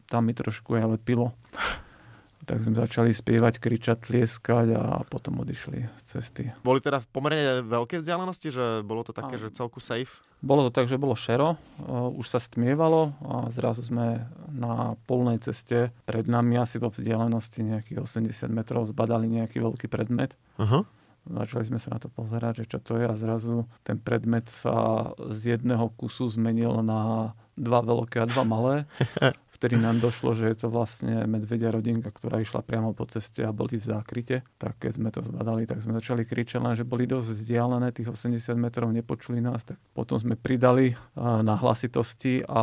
tam 0.07 0.23
mi 0.23 0.31
trošku 0.31 0.79
aj 0.79 0.95
lepilo 0.95 1.35
tak 2.45 2.65
sme 2.65 2.73
začali 2.73 3.13
spievať, 3.13 3.61
kričať, 3.61 4.09
tlieskať 4.09 4.67
a 4.73 4.83
potom 5.05 5.41
odišli 5.45 5.85
z 5.85 6.01
cesty. 6.03 6.43
Boli 6.65 6.81
teda 6.81 7.01
v 7.01 7.07
pomerne 7.09 7.61
veľké 7.65 8.01
vzdialenosti, 8.01 8.49
že 8.49 8.65
bolo 8.81 9.05
to 9.05 9.13
také, 9.13 9.37
a... 9.37 9.41
že 9.41 9.53
celku 9.53 9.77
safe? 9.77 10.21
Bolo 10.41 10.65
to 10.67 10.71
tak, 10.73 10.89
že 10.89 10.97
bolo 10.97 11.13
šero, 11.13 11.53
už 12.17 12.25
sa 12.25 12.41
stmievalo 12.41 13.13
a 13.21 13.53
zrazu 13.53 13.85
sme 13.85 14.25
na 14.49 14.97
polnej 15.05 15.37
ceste 15.37 15.93
pred 16.09 16.25
nami 16.25 16.57
asi 16.57 16.81
vo 16.81 16.89
vzdialenosti 16.89 17.61
nejakých 17.61 18.01
80 18.01 18.49
metrov 18.49 18.89
zbadali 18.89 19.29
nejaký 19.29 19.61
veľký 19.61 19.85
predmet. 19.85 20.33
Uh-huh. 20.57 20.81
Začali 21.21 21.69
sme 21.69 21.77
sa 21.77 21.93
na 21.93 22.01
to 22.01 22.09
pozerať, 22.09 22.65
že 22.65 22.73
čo 22.73 22.79
to 22.81 22.97
je 22.97 23.05
a 23.05 23.13
zrazu 23.13 23.69
ten 23.85 24.01
predmet 24.01 24.49
sa 24.49 25.13
z 25.29 25.53
jedného 25.53 25.93
kusu 25.93 26.25
zmenil 26.25 26.81
na 26.81 27.33
dva 27.61 27.85
veľké 27.85 28.25
a 28.25 28.25
dva 28.25 28.41
malé. 28.41 28.89
vtedy 29.61 29.77
nám 29.77 30.01
došlo, 30.01 30.33
že 30.33 30.49
je 30.49 30.57
to 30.65 30.73
vlastne 30.73 31.29
medvedia 31.29 31.69
rodinka, 31.69 32.09
ktorá 32.09 32.41
išla 32.41 32.65
priamo 32.65 32.97
po 32.97 33.05
ceste 33.05 33.45
a 33.45 33.53
boli 33.53 33.77
v 33.77 33.85
zákryte. 33.85 34.41
Tak 34.57 34.81
keď 34.81 34.91
sme 34.97 35.13
to 35.13 35.21
zbadali, 35.21 35.69
tak 35.69 35.85
sme 35.85 36.01
začali 36.01 36.25
kričať, 36.25 36.57
len 36.57 36.73
že 36.73 36.81
boli 36.81 37.05
dosť 37.05 37.29
vzdialené, 37.29 37.93
tých 37.93 38.09
80 38.09 38.57
metrov 38.57 38.89
nepočuli 38.89 39.37
nás, 39.37 39.61
tak 39.61 39.77
potom 39.93 40.17
sme 40.17 40.33
pridali 40.33 40.97
na 41.13 41.53
hlasitosti 41.61 42.41
a 42.41 42.61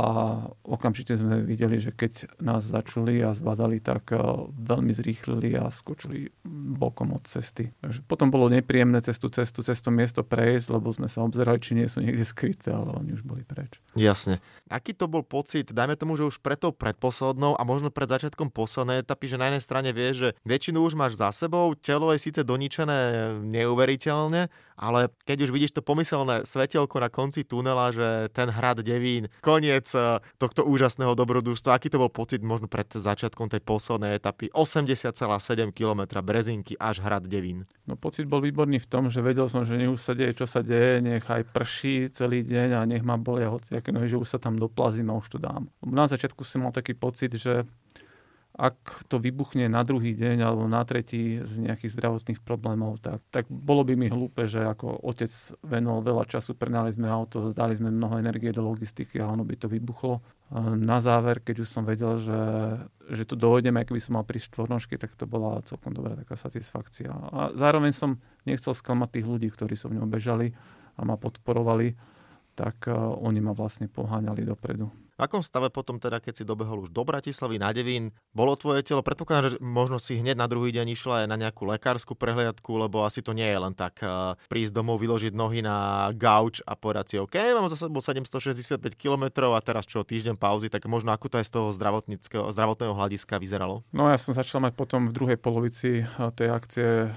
okamžite 0.67 1.15
sme 1.15 1.47
videli, 1.47 1.79
že 1.79 1.95
keď 1.95 2.43
nás 2.43 2.67
začuli 2.67 3.23
a 3.23 3.31
zbadali, 3.31 3.79
tak 3.79 4.11
veľmi 4.59 4.91
zrýchlili 4.91 5.55
a 5.55 5.71
skočili 5.71 6.35
bokom 6.83 7.15
od 7.15 7.31
cesty. 7.31 7.71
Takže 7.79 8.03
potom 8.11 8.35
bolo 8.35 8.51
nepríjemné 8.51 8.99
cestu, 9.07 9.31
cestu, 9.31 9.63
cestu 9.63 9.95
miesto 9.95 10.27
prejsť, 10.27 10.75
lebo 10.75 10.91
sme 10.91 11.07
sa 11.07 11.23
obzerali, 11.23 11.63
či 11.63 11.79
nie 11.79 11.87
sú 11.87 12.03
niekde 12.03 12.27
skryté, 12.27 12.75
ale 12.75 12.91
oni 12.99 13.15
už 13.15 13.23
boli 13.23 13.47
preč. 13.47 13.79
Jasne. 13.95 14.43
Aký 14.67 14.88
to 14.93 15.09
bol 15.09 15.25
pocit, 15.25 15.73
dajme 15.73 15.97
tomu, 15.97 16.15
že 16.15 16.29
už 16.29 16.41
preto 16.45 16.71
predposlednou 16.71 17.57
a 17.57 17.63
možno 17.65 17.89
pred 17.89 18.09
začiatkom 18.09 18.53
poslednej 18.53 19.03
etapy, 19.03 19.27
že 19.29 19.41
na 19.41 19.49
jednej 19.51 19.65
strane 19.65 19.91
vieš, 19.91 20.15
že 20.17 20.29
väčšinu 20.45 20.79
už 20.85 20.95
máš 20.95 21.17
za 21.19 21.33
sebou, 21.33 21.73
telo 21.77 22.13
je 22.13 22.21
síce 22.21 22.41
doničené 22.45 23.35
neuveriteľne, 23.43 24.53
ale 24.79 25.11
keď 25.27 25.45
už 25.45 25.51
vidíš 25.51 25.75
to 25.75 25.83
pomyselné 25.83 26.47
svetelko 26.47 27.03
na 27.03 27.11
konci 27.11 27.43
tunela, 27.43 27.91
že 27.91 28.31
ten 28.31 28.47
hrad 28.47 28.81
Devín, 28.87 29.27
koniec 29.43 29.91
eh, 29.99 30.23
tohto 30.39 30.63
úžasného 30.63 31.19
dobrodružstva, 31.19 31.75
aký 31.75 31.91
to 31.91 31.99
bol 31.99 32.09
pocit 32.09 32.41
možno 32.41 32.71
pred 32.71 32.87
začiatkom 32.87 33.51
tej 33.51 33.61
poslednej 33.67 34.15
etapy, 34.17 34.55
80,7 34.55 35.75
km 35.75 36.23
Brezinky 36.23 36.79
až 36.79 37.03
hrad 37.03 37.27
Devín? 37.27 37.67
No 37.85 37.99
pocit 37.99 38.31
bol 38.31 38.39
výborný 38.39 38.79
v 38.79 38.89
tom, 38.89 39.11
že 39.11 39.19
vedel 39.19 39.51
som, 39.51 39.67
že 39.67 39.75
nech 39.75 39.91
sa 39.99 40.15
deje, 40.15 40.39
čo 40.39 40.47
sa 40.47 40.63
deje, 40.63 41.03
nech 41.03 41.27
aj 41.27 41.43
prší 41.51 42.15
celý 42.15 42.47
deň 42.47 42.79
a 42.79 42.81
nech 42.87 43.03
ma 43.03 43.19
bolia 43.19 43.51
hociaké 43.51 43.91
nohy, 43.91 44.07
že 44.07 44.21
už 44.21 44.29
sa 44.31 44.39
tam 44.39 44.55
doplazím 44.57 45.11
a 45.11 45.19
už 45.19 45.27
to 45.35 45.39
dám. 45.43 45.67
Na 45.83 46.07
začiatku 46.07 46.47
som 46.47 46.69
mal 46.69 46.73
taký 46.73 46.95
pocit, 46.95 47.35
že 47.35 47.67
ak 48.59 49.07
to 49.07 49.23
vybuchne 49.23 49.71
na 49.71 49.87
druhý 49.87 50.19
deň 50.19 50.43
alebo 50.43 50.67
na 50.67 50.83
tretí 50.83 51.39
z 51.39 51.63
nejakých 51.63 51.95
zdravotných 51.95 52.41
problémov, 52.43 52.99
tak, 52.99 53.23
tak 53.31 53.47
bolo 53.47 53.87
by 53.87 53.95
mi 53.95 54.11
hlúpe, 54.11 54.51
že 54.51 54.67
ako 54.67 54.99
otec 55.07 55.31
venoval 55.63 56.03
veľa 56.03 56.25
času, 56.27 56.59
prenali 56.59 56.91
sme 56.91 57.07
auto, 57.07 57.55
zdali 57.55 57.79
sme 57.79 57.95
mnoho 57.95 58.19
energie 58.19 58.51
do 58.51 58.67
logistiky 58.67 59.23
a 59.23 59.31
ono 59.31 59.47
by 59.47 59.55
to 59.55 59.71
vybuchlo. 59.71 60.19
Na 60.75 60.99
záver, 60.99 61.39
keď 61.39 61.63
už 61.63 61.69
som 61.71 61.87
vedel, 61.87 62.19
že, 62.19 62.43
že 63.15 63.23
to 63.31 63.39
dojdeme, 63.39 63.79
by 63.79 64.03
som 64.03 64.19
mal 64.19 64.27
prísť 64.27 64.51
štvornožky, 64.51 64.99
tak 64.99 65.15
to 65.15 65.31
bola 65.31 65.63
celkom 65.63 65.95
dobrá 65.95 66.19
taká 66.19 66.35
satisfakcia. 66.35 67.15
A 67.15 67.55
zároveň 67.55 67.95
som 67.95 68.19
nechcel 68.43 68.75
sklamať 68.75 69.23
tých 69.23 69.27
ľudí, 69.31 69.49
ktorí 69.55 69.79
so 69.79 69.87
mnou 69.87 70.11
bežali 70.11 70.51
a 70.99 71.07
ma 71.07 71.15
podporovali, 71.15 71.95
tak 72.59 72.91
oni 73.23 73.39
ma 73.39 73.55
vlastne 73.55 73.87
poháňali 73.87 74.43
dopredu. 74.43 74.91
V 75.19 75.27
akom 75.27 75.43
stave 75.43 75.67
potom 75.67 75.99
teda, 75.99 76.23
keď 76.23 76.35
si 76.39 76.45
dobehol 76.47 76.87
už 76.87 76.95
do 76.95 77.03
Bratislavy 77.03 77.59
na 77.59 77.75
Devín, 77.75 78.15
bolo 78.31 78.55
tvoje 78.55 78.87
telo, 78.87 79.03
predpokladám, 79.03 79.51
že 79.51 79.59
možno 79.59 79.99
si 79.99 80.15
hneď 80.15 80.39
na 80.39 80.47
druhý 80.47 80.71
deň 80.71 80.95
išla 80.95 81.15
aj 81.21 81.27
na 81.27 81.35
nejakú 81.35 81.67
lekárskú 81.67 82.15
prehliadku, 82.15 82.71
lebo 82.79 83.03
asi 83.03 83.19
to 83.19 83.35
nie 83.35 83.51
je 83.51 83.59
len 83.59 83.75
tak 83.75 83.99
uh, 84.07 84.39
prísť 84.47 84.79
domov, 84.79 85.03
vyložiť 85.03 85.35
nohy 85.35 85.59
na 85.59 86.07
gauč 86.15 86.63
a 86.63 86.79
povedať 86.79 87.05
si, 87.11 87.17
OK, 87.19 87.35
mám 87.35 87.67
za 87.67 87.75
sebou 87.75 87.99
765 87.99 88.79
km 88.95 89.51
a 89.51 89.59
teraz 89.59 89.91
čo, 89.91 90.07
týždeň 90.07 90.39
pauzy, 90.39 90.71
tak 90.71 90.87
možno 90.87 91.11
ako 91.11 91.35
to 91.35 91.43
aj 91.43 91.51
z 91.51 91.53
toho 91.59 91.75
zdravotníckého, 91.75 92.55
zdravotného 92.55 92.95
hľadiska 92.95 93.43
vyzeralo? 93.43 93.83
No 93.91 94.07
ja 94.07 94.23
som 94.23 94.39
začal 94.39 94.63
mať 94.63 94.79
potom 94.79 95.11
v 95.11 95.19
druhej 95.19 95.39
polovici 95.43 96.07
tej 96.39 96.49
akcie 96.55 97.11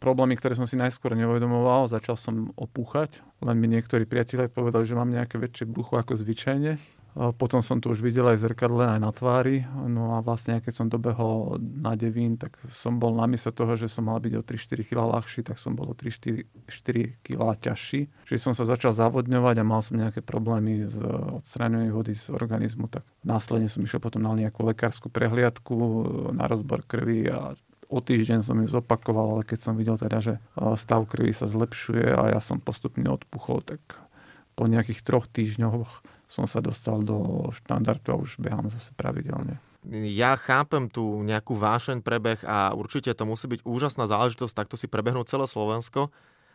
problémy, 0.00 0.40
ktoré 0.40 0.56
som 0.56 0.64
si 0.64 0.80
najskôr 0.80 1.12
neuvedomoval. 1.12 1.92
Začal 1.92 2.16
som 2.16 2.56
opúchať, 2.56 3.20
len 3.44 3.60
mi 3.60 3.68
niektorí 3.68 4.08
priatelia 4.08 4.48
povedali, 4.48 4.88
že 4.88 4.96
mám 4.96 5.12
nejaké 5.12 5.36
väčšie 5.36 5.68
brucho 5.68 6.00
ako 6.00 6.16
zvyčajne 6.16 7.03
potom 7.14 7.62
som 7.62 7.78
to 7.78 7.94
už 7.94 8.02
videl 8.02 8.26
aj 8.26 8.42
v 8.42 8.44
zrkadle, 8.50 8.90
aj 8.90 8.98
na 8.98 9.14
tvári. 9.14 9.62
No 9.86 10.18
a 10.18 10.22
vlastne, 10.22 10.58
keď 10.58 10.74
som 10.74 10.86
dobehol 10.90 11.62
na 11.62 11.94
Devín, 11.94 12.34
tak 12.34 12.58
som 12.74 12.98
bol 12.98 13.14
namiesto 13.14 13.54
toho, 13.54 13.78
že 13.78 13.86
som 13.86 14.10
mal 14.10 14.18
byť 14.18 14.34
o 14.34 14.42
3-4 14.42 14.82
kg 14.82 14.98
ľahší, 15.14 15.46
tak 15.46 15.54
som 15.62 15.78
bol 15.78 15.94
o 15.94 15.94
3-4 15.94 16.44
kg 17.22 17.40
ťažší. 17.54 18.10
Čiže 18.26 18.50
som 18.50 18.50
sa 18.50 18.66
začal 18.66 18.90
zavodňovať 18.90 19.62
a 19.62 19.64
mal 19.64 19.78
som 19.78 19.94
nejaké 19.94 20.26
problémy 20.26 20.90
s 20.90 20.98
odstraňovaním 21.38 21.94
vody 21.94 22.18
z 22.18 22.34
organizmu, 22.34 22.90
tak 22.90 23.06
následne 23.22 23.70
som 23.70 23.86
išiel 23.86 24.02
potom 24.02 24.26
na 24.26 24.34
nejakú 24.34 24.66
lekárskú 24.66 25.06
prehliadku, 25.06 25.74
na 26.34 26.50
rozbor 26.50 26.82
krvi 26.82 27.30
a 27.30 27.54
o 27.86 27.98
týždeň 28.02 28.42
som 28.42 28.58
ju 28.58 28.66
zopakoval, 28.66 29.38
ale 29.38 29.42
keď 29.46 29.58
som 29.70 29.78
videl 29.78 29.94
teda, 29.94 30.18
že 30.18 30.34
stav 30.74 31.06
krvi 31.06 31.30
sa 31.30 31.46
zlepšuje 31.46 32.10
a 32.10 32.34
ja 32.34 32.40
som 32.42 32.58
postupne 32.58 33.06
odpuchol, 33.06 33.62
tak 33.62 33.78
po 34.58 34.66
nejakých 34.66 35.06
troch 35.06 35.30
týždňoch 35.30 36.13
som 36.26 36.48
sa 36.48 36.64
dostal 36.64 37.04
do 37.04 37.48
štandardu 37.52 38.08
a 38.14 38.20
už 38.20 38.40
behám 38.40 38.68
zase 38.72 38.92
pravidelne. 38.96 39.60
Ja 39.92 40.40
chápem 40.40 40.88
tu 40.88 41.20
nejakú 41.20 41.52
vášeň 41.60 42.00
prebeh 42.00 42.40
a 42.48 42.72
určite 42.72 43.12
to 43.12 43.28
musí 43.28 43.44
byť 43.52 43.68
úžasná 43.68 44.08
záležitosť 44.08 44.56
takto 44.56 44.80
si 44.80 44.88
prebehnúť 44.88 45.36
celé 45.36 45.44
Slovensko. 45.44 46.08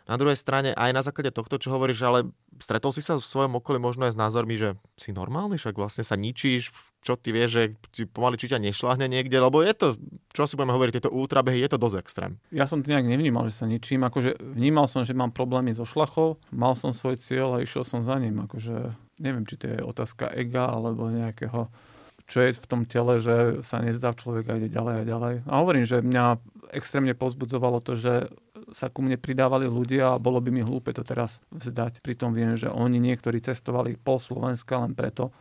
Na 0.10 0.18
druhej 0.18 0.42
strane, 0.42 0.74
aj 0.74 0.90
na 0.90 1.06
základe 1.06 1.30
tohto, 1.30 1.62
čo 1.62 1.70
hovoríš, 1.70 2.02
ale 2.02 2.26
stretol 2.58 2.90
si 2.90 3.06
sa 3.06 3.14
v 3.14 3.22
svojom 3.22 3.62
okolí 3.62 3.78
možno 3.78 4.10
aj 4.10 4.18
s 4.18 4.22
názormi, 4.22 4.58
že 4.58 4.74
si 4.98 5.14
normálny, 5.14 5.62
však 5.62 5.78
vlastne 5.78 6.02
sa 6.02 6.18
ničíš, 6.18 6.74
čo 7.06 7.14
ty 7.14 7.30
vieš, 7.30 7.50
že 7.54 7.64
ti 7.94 8.04
pomaly 8.10 8.42
či 8.42 8.50
ťa 8.50 8.58
nešláhne 8.58 9.06
niekde, 9.06 9.38
lebo 9.38 9.62
je 9.62 9.70
to, 9.78 9.88
čo 10.34 10.50
si 10.50 10.58
budeme 10.58 10.74
hovoriť, 10.74 10.94
tieto 10.98 11.14
ultrabehy, 11.14 11.62
je 11.62 11.70
to 11.70 11.78
dosť 11.78 11.98
extrém. 12.02 12.42
Ja 12.50 12.66
som 12.66 12.82
to 12.82 12.90
nejak 12.90 13.06
nevnímal, 13.06 13.46
že 13.54 13.62
sa 13.62 13.70
ničím, 13.70 14.02
akože 14.02 14.42
vnímal 14.42 14.90
som, 14.90 15.06
že 15.06 15.14
mám 15.14 15.30
problémy 15.30 15.78
so 15.78 15.86
šlachou, 15.86 16.42
mal 16.50 16.74
som 16.74 16.90
svoj 16.90 17.22
cieľ 17.22 17.62
a 17.62 17.64
išiel 17.64 17.86
som 17.86 18.02
za 18.02 18.18
ním, 18.18 18.50
akože 18.50 18.98
neviem, 19.20 19.46
či 19.46 19.60
to 19.60 19.66
je 19.68 19.78
otázka 19.84 20.32
ega 20.34 20.72
alebo 20.72 21.12
nejakého 21.12 21.68
čo 22.30 22.46
je 22.46 22.54
v 22.54 22.68
tom 22.70 22.86
tele, 22.86 23.18
že 23.18 23.66
sa 23.66 23.82
nezdá 23.82 24.14
človek 24.14 24.54
a 24.54 24.58
ide 24.62 24.70
ďalej 24.70 24.96
a 25.02 25.04
ďalej. 25.04 25.36
A 25.50 25.54
hovorím, 25.66 25.90
že 25.90 26.06
mňa 26.06 26.38
extrémne 26.78 27.18
pozbudzovalo 27.18 27.82
to, 27.82 27.98
že 27.98 28.30
sa 28.70 28.94
ku 28.94 29.02
mne 29.02 29.18
pridávali 29.18 29.66
ľudia 29.66 30.14
a 30.14 30.22
bolo 30.22 30.38
by 30.38 30.54
mi 30.54 30.62
hlúpe 30.62 30.94
to 30.94 31.02
teraz 31.02 31.42
vzdať. 31.50 32.06
Pritom 32.06 32.38
viem, 32.38 32.54
že 32.54 32.70
oni 32.70 33.02
niektorí 33.02 33.42
cestovali 33.42 33.98
pol 33.98 34.22
Slovenska 34.22 34.78
len 34.78 34.94
preto, 34.94 35.34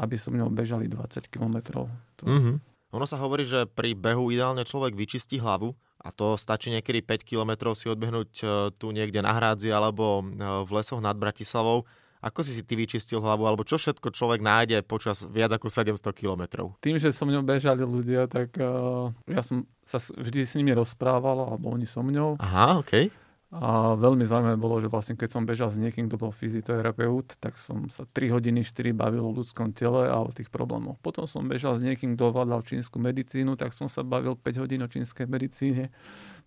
aby 0.00 0.16
so 0.16 0.32
mnou 0.32 0.48
bežali 0.48 0.88
20 0.88 1.28
kilometrov. 1.28 1.92
Mm-hmm. 2.24 2.56
Ono 2.96 3.04
sa 3.04 3.20
hovorí, 3.20 3.44
že 3.44 3.68
pri 3.68 3.92
behu 3.92 4.32
ideálne 4.32 4.64
človek 4.64 4.96
vyčistí 4.96 5.36
hlavu 5.36 5.76
a 6.00 6.08
to 6.16 6.40
stačí 6.40 6.72
niekedy 6.72 7.04
5 7.04 7.28
kilometrov 7.28 7.76
si 7.76 7.92
odbehnúť 7.92 8.30
e, 8.40 8.44
tu 8.76 8.88
niekde 8.92 9.20
na 9.20 9.36
Hrádzi 9.36 9.68
alebo 9.68 10.24
e, 10.24 10.24
v 10.64 10.70
lesoch 10.72 11.00
nad 11.04 11.16
Bratislavou 11.16 11.84
ako 12.22 12.46
si 12.46 12.54
si 12.54 12.62
ty 12.62 12.78
vyčistil 12.78 13.18
hlavu, 13.18 13.50
alebo 13.50 13.66
čo 13.66 13.82
všetko 13.82 14.14
človek 14.14 14.38
nájde 14.38 14.86
počas 14.86 15.26
viac 15.26 15.50
ako 15.50 15.66
700 15.66 15.98
kilometrov? 16.14 16.78
Tým, 16.78 17.02
že 17.02 17.10
so 17.10 17.26
mňou 17.26 17.42
bežali 17.42 17.82
ľudia, 17.82 18.30
tak 18.30 18.54
uh, 18.62 19.10
ja 19.26 19.42
som 19.42 19.66
sa 19.82 19.98
vždy 19.98 20.46
s 20.46 20.54
nimi 20.54 20.70
rozprával, 20.70 21.50
alebo 21.50 21.74
oni 21.74 21.82
so 21.82 22.06
mňou. 22.06 22.38
Aha, 22.38 22.78
OK. 22.78 23.10
A 23.52 23.92
veľmi 24.00 24.24
zaujímavé 24.24 24.56
bolo, 24.56 24.80
že 24.80 24.88
vlastne 24.88 25.12
keď 25.12 25.28
som 25.28 25.44
bežal 25.44 25.68
s 25.68 25.76
niekým, 25.76 26.08
kto 26.08 26.16
bol 26.16 26.32
fyzioterapeut, 26.32 27.36
tak 27.36 27.60
som 27.60 27.84
sa 27.92 28.08
3 28.08 28.32
hodiny 28.32 28.64
4 28.64 28.96
bavil 28.96 29.28
o 29.28 29.34
ľudskom 29.36 29.76
tele 29.76 30.08
a 30.08 30.24
o 30.24 30.32
tých 30.32 30.48
problémoch. 30.48 30.96
Potom 31.04 31.28
som 31.28 31.44
bežal 31.44 31.76
s 31.76 31.84
niekým, 31.84 32.16
kto 32.16 32.32
ovládal 32.32 32.64
čínsku 32.64 32.96
medicínu, 32.96 33.60
tak 33.60 33.76
som 33.76 33.92
sa 33.92 34.00
bavil 34.00 34.40
5 34.40 34.56
hodín 34.56 34.80
o 34.80 34.88
čínskej 34.88 35.28
medicíne. 35.28 35.92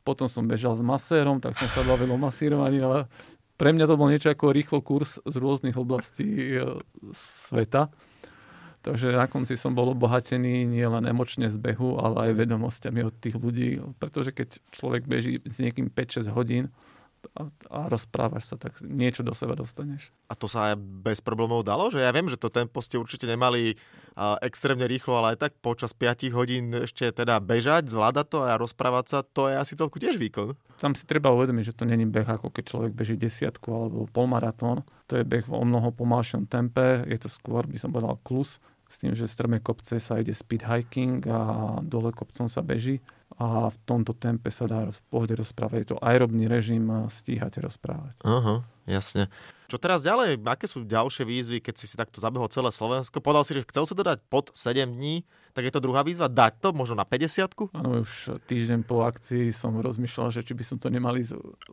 Potom 0.01 0.25
som 0.25 0.49
bežal 0.49 0.73
s 0.73 0.81
masérom, 0.81 1.37
tak 1.37 1.53
som 1.53 1.69
sa 1.69 1.85
bavil 1.85 2.09
o 2.09 2.17
masírovaní, 2.17 2.81
ale 2.81 3.05
pre 3.55 3.71
mňa 3.71 3.85
to 3.87 3.99
bol 3.99 4.11
niečo 4.11 4.31
ako 4.31 4.51
rýchlo 4.51 4.79
kurz 4.83 5.19
z 5.23 5.35
rôznych 5.39 5.79
oblastí 5.79 6.59
e, 6.59 6.79
sveta. 7.15 7.87
Takže 8.85 9.17
na 9.17 9.25
konci 9.25 9.57
som 9.57 9.73
bol 9.73 9.97
obohatený 9.97 10.69
nielen 10.69 11.09
emočne 11.09 11.49
z 11.49 11.57
behu, 11.57 11.97
ale 11.97 12.29
aj 12.29 12.37
vedomosťami 12.37 13.01
od 13.01 13.15
tých 13.17 13.33
ľudí. 13.33 13.81
Pretože 13.97 14.29
keď 14.29 14.61
človek 14.69 15.09
beží 15.09 15.41
s 15.41 15.57
niekým 15.57 15.89
5-6 15.89 16.29
hodín, 16.29 16.69
a, 17.33 17.49
a 17.73 17.79
rozprávaš 17.89 18.53
sa, 18.53 18.55
tak 18.61 18.77
niečo 18.85 19.25
do 19.25 19.33
seba 19.33 19.57
dostaneš. 19.57 20.13
A 20.29 20.37
to 20.37 20.45
sa 20.45 20.69
aj 20.69 20.75
bez 20.77 21.17
problémov 21.25 21.65
dalo? 21.65 21.89
Že 21.89 22.05
ja 22.05 22.13
viem, 22.13 22.29
že 22.29 22.37
to 22.37 22.53
tempo 22.53 22.77
ste 22.85 23.01
určite 23.01 23.25
nemali 23.25 23.73
extrémne 24.39 24.87
rýchlo, 24.87 25.19
ale 25.19 25.35
aj 25.35 25.47
tak 25.47 25.51
počas 25.59 25.91
5 25.91 26.31
hodín 26.31 26.71
ešte 26.71 27.11
teda 27.11 27.43
bežať, 27.43 27.91
zvládať 27.91 28.25
to 28.31 28.39
a 28.47 28.55
rozprávať 28.55 29.05
sa, 29.11 29.19
to 29.27 29.51
je 29.51 29.55
asi 29.59 29.73
celku 29.75 29.99
tiež 29.99 30.15
výkon. 30.15 30.55
Tam 30.79 30.95
si 30.95 31.03
treba 31.03 31.35
uvedomiť, 31.35 31.71
že 31.71 31.77
to 31.77 31.83
není 31.83 32.07
beh 32.07 32.27
ako 32.27 32.51
keď 32.51 32.63
človek 32.63 32.91
beží 32.95 33.15
desiatku 33.19 33.67
alebo 33.67 34.07
polmaratón. 34.11 34.87
To 35.11 35.19
je 35.19 35.23
beh 35.27 35.51
o 35.51 35.63
mnoho 35.63 35.91
pomalšom 35.91 36.47
tempe, 36.47 37.03
je 37.07 37.17
to 37.19 37.27
skôr, 37.27 37.67
by 37.67 37.75
som 37.75 37.91
povedal, 37.91 38.15
klus 38.23 38.63
s 38.85 39.01
tým, 39.01 39.17
že 39.17 39.25
strome 39.25 39.59
kopce 39.59 39.97
sa 39.97 40.21
ide 40.21 40.31
speed 40.31 40.63
hiking 40.63 41.25
a 41.25 41.81
dole 41.81 42.13
kopcom 42.13 42.45
sa 42.45 42.61
beží 42.61 43.01
a 43.35 43.67
v 43.67 43.77
tomto 43.83 44.13
tempe 44.15 44.47
sa 44.53 44.69
dá 44.69 44.87
v 44.87 44.99
pohode 45.11 45.35
rozprávať. 45.35 45.77
Je 45.81 45.89
to 45.91 45.99
aerobný 45.99 46.47
režim 46.47 46.87
a 46.87 47.09
stíhate 47.11 47.59
rozprávať. 47.59 48.15
Aha, 48.23 48.63
jasne. 48.85 49.29
Čo 49.65 49.81
teraz 49.81 50.05
ďalej? 50.05 50.37
Aké 50.45 50.69
sú 50.69 50.85
ďalšie 50.85 51.25
výzvy, 51.25 51.57
keď 51.57 51.73
si 51.73 51.85
si 51.89 51.97
takto 51.97 52.21
zabehol 52.21 52.45
celé 52.53 52.69
Slovensko? 52.69 53.17
Podal 53.17 53.41
si, 53.41 53.57
že 53.57 53.65
chcel 53.65 53.89
sa 53.89 53.97
to 53.97 54.05
dať 54.05 54.21
pod 54.29 54.53
7 54.53 54.85
dní, 54.85 55.25
tak 55.55 55.65
je 55.65 55.73
to 55.73 55.81
druhá 55.81 56.03
výzva, 56.03 56.27
dať 56.27 56.59
to 56.59 56.69
možno 56.75 56.99
na 56.99 57.07
50 57.07 57.71
Áno, 57.79 58.03
už 58.03 58.35
týždeň 58.43 58.83
po 58.83 59.07
akcii 59.07 59.55
som 59.55 59.79
rozmýšľal, 59.79 60.35
že 60.35 60.43
či 60.43 60.51
by 60.51 60.63
som 60.67 60.77
to 60.77 60.91
nemali 60.91 61.23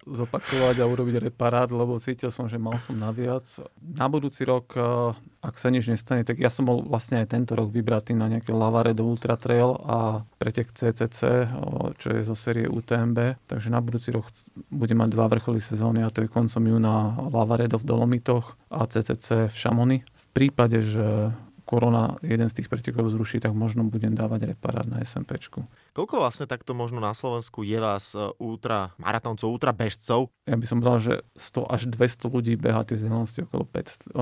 zopakovať 0.07 0.79
a 0.79 0.87
urobiť 0.87 1.19
reparát, 1.19 1.67
lebo 1.67 1.99
cítil 1.99 2.31
som, 2.31 2.47
že 2.47 2.63
mal 2.63 2.79
som 2.79 2.95
naviac. 2.95 3.45
Na 3.83 4.07
budúci 4.07 4.47
rok, 4.47 4.73
eh, 4.79 5.13
ak 5.43 5.59
sa 5.59 5.75
nič 5.75 5.91
nestane, 5.91 6.23
tak 6.23 6.39
ja 6.39 6.49
som 6.49 6.63
bol 6.63 6.87
vlastne 6.87 7.21
aj 7.21 7.35
tento 7.35 7.59
rok 7.59 7.75
vybratý 7.75 8.15
na 8.15 8.31
nejaké 8.31 8.55
Lavaredo 8.55 9.03
Ultra 9.03 9.35
Trail 9.35 9.75
a 9.83 10.23
pretek 10.39 10.71
CCC, 10.71 11.43
eh, 11.43 11.51
čo 11.99 12.15
je 12.15 12.23
zo 12.23 12.39
série 12.39 12.71
UTMB. 12.71 13.35
Takže 13.51 13.69
na 13.69 13.83
budúci 13.83 14.15
rok 14.15 14.31
budem 14.71 15.03
mať 15.03 15.11
dva 15.11 15.27
vrcholy 15.27 15.59
sezóny 15.59 16.07
a 16.07 16.15
to 16.15 16.23
je 16.23 16.31
koncom 16.31 16.63
júna 16.63 17.02
Lavaredo 17.31 17.79
v 17.81 17.89
Dolomitoch 17.89 18.55
a 18.71 18.87
CCC 18.87 19.51
v 19.51 19.57
Šamony. 19.57 19.99
V 20.03 20.27
prípade, 20.33 20.81
že 20.81 21.33
korona 21.73 22.21
jeden 22.21 22.51
z 22.51 22.61
tých 22.61 22.69
pretekov 22.69 23.09
zruší, 23.09 23.41
tak 23.41 23.55
možno 23.57 23.87
budem 23.87 24.13
dávať 24.13 24.53
reparát 24.53 24.85
na 24.85 25.01
SMPčku. 25.01 25.65
Koľko 25.97 26.21
vlastne 26.21 26.45
takto 26.45 26.77
možno 26.77 27.01
na 27.01 27.15
Slovensku 27.17 27.65
je 27.65 27.79
vás 27.81 28.13
e, 28.13 28.29
ultra 28.43 28.93
maratóncov, 29.01 29.49
ultra 29.49 29.73
bežcov? 29.73 30.29
Ja 30.45 30.59
by 30.59 30.67
som 30.69 30.85
povedal, 30.85 31.01
že 31.01 31.15
100 31.39 31.73
až 31.73 31.83
200 31.89 32.29
ľudí 32.29 32.55
beha 32.59 32.85
tie 32.85 32.99
vzdialenosti 32.99 33.49
okolo, 33.49 33.65
5, 33.65 34.13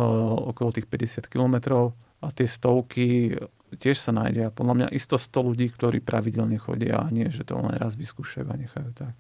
okolo 0.55 0.69
tých 0.71 0.87
50 0.87 1.27
kilometrov 1.27 1.97
a 2.21 2.31
tie 2.31 2.47
stovky 2.47 3.35
tiež 3.79 3.99
sa 3.99 4.15
nájde. 4.15 4.51
Podľa 4.55 4.75
mňa 4.77 4.87
isto 4.95 5.19
100 5.19 5.47
ľudí, 5.47 5.71
ktorí 5.71 5.99
pravidelne 6.03 6.59
chodia 6.59 7.03
a 7.03 7.11
nie, 7.11 7.31
že 7.31 7.47
to 7.47 7.59
len 7.59 7.75
raz 7.79 7.95
vyskúšajú 7.95 8.47
a 8.51 8.57
nechajú 8.59 8.91
tak. 8.95 9.15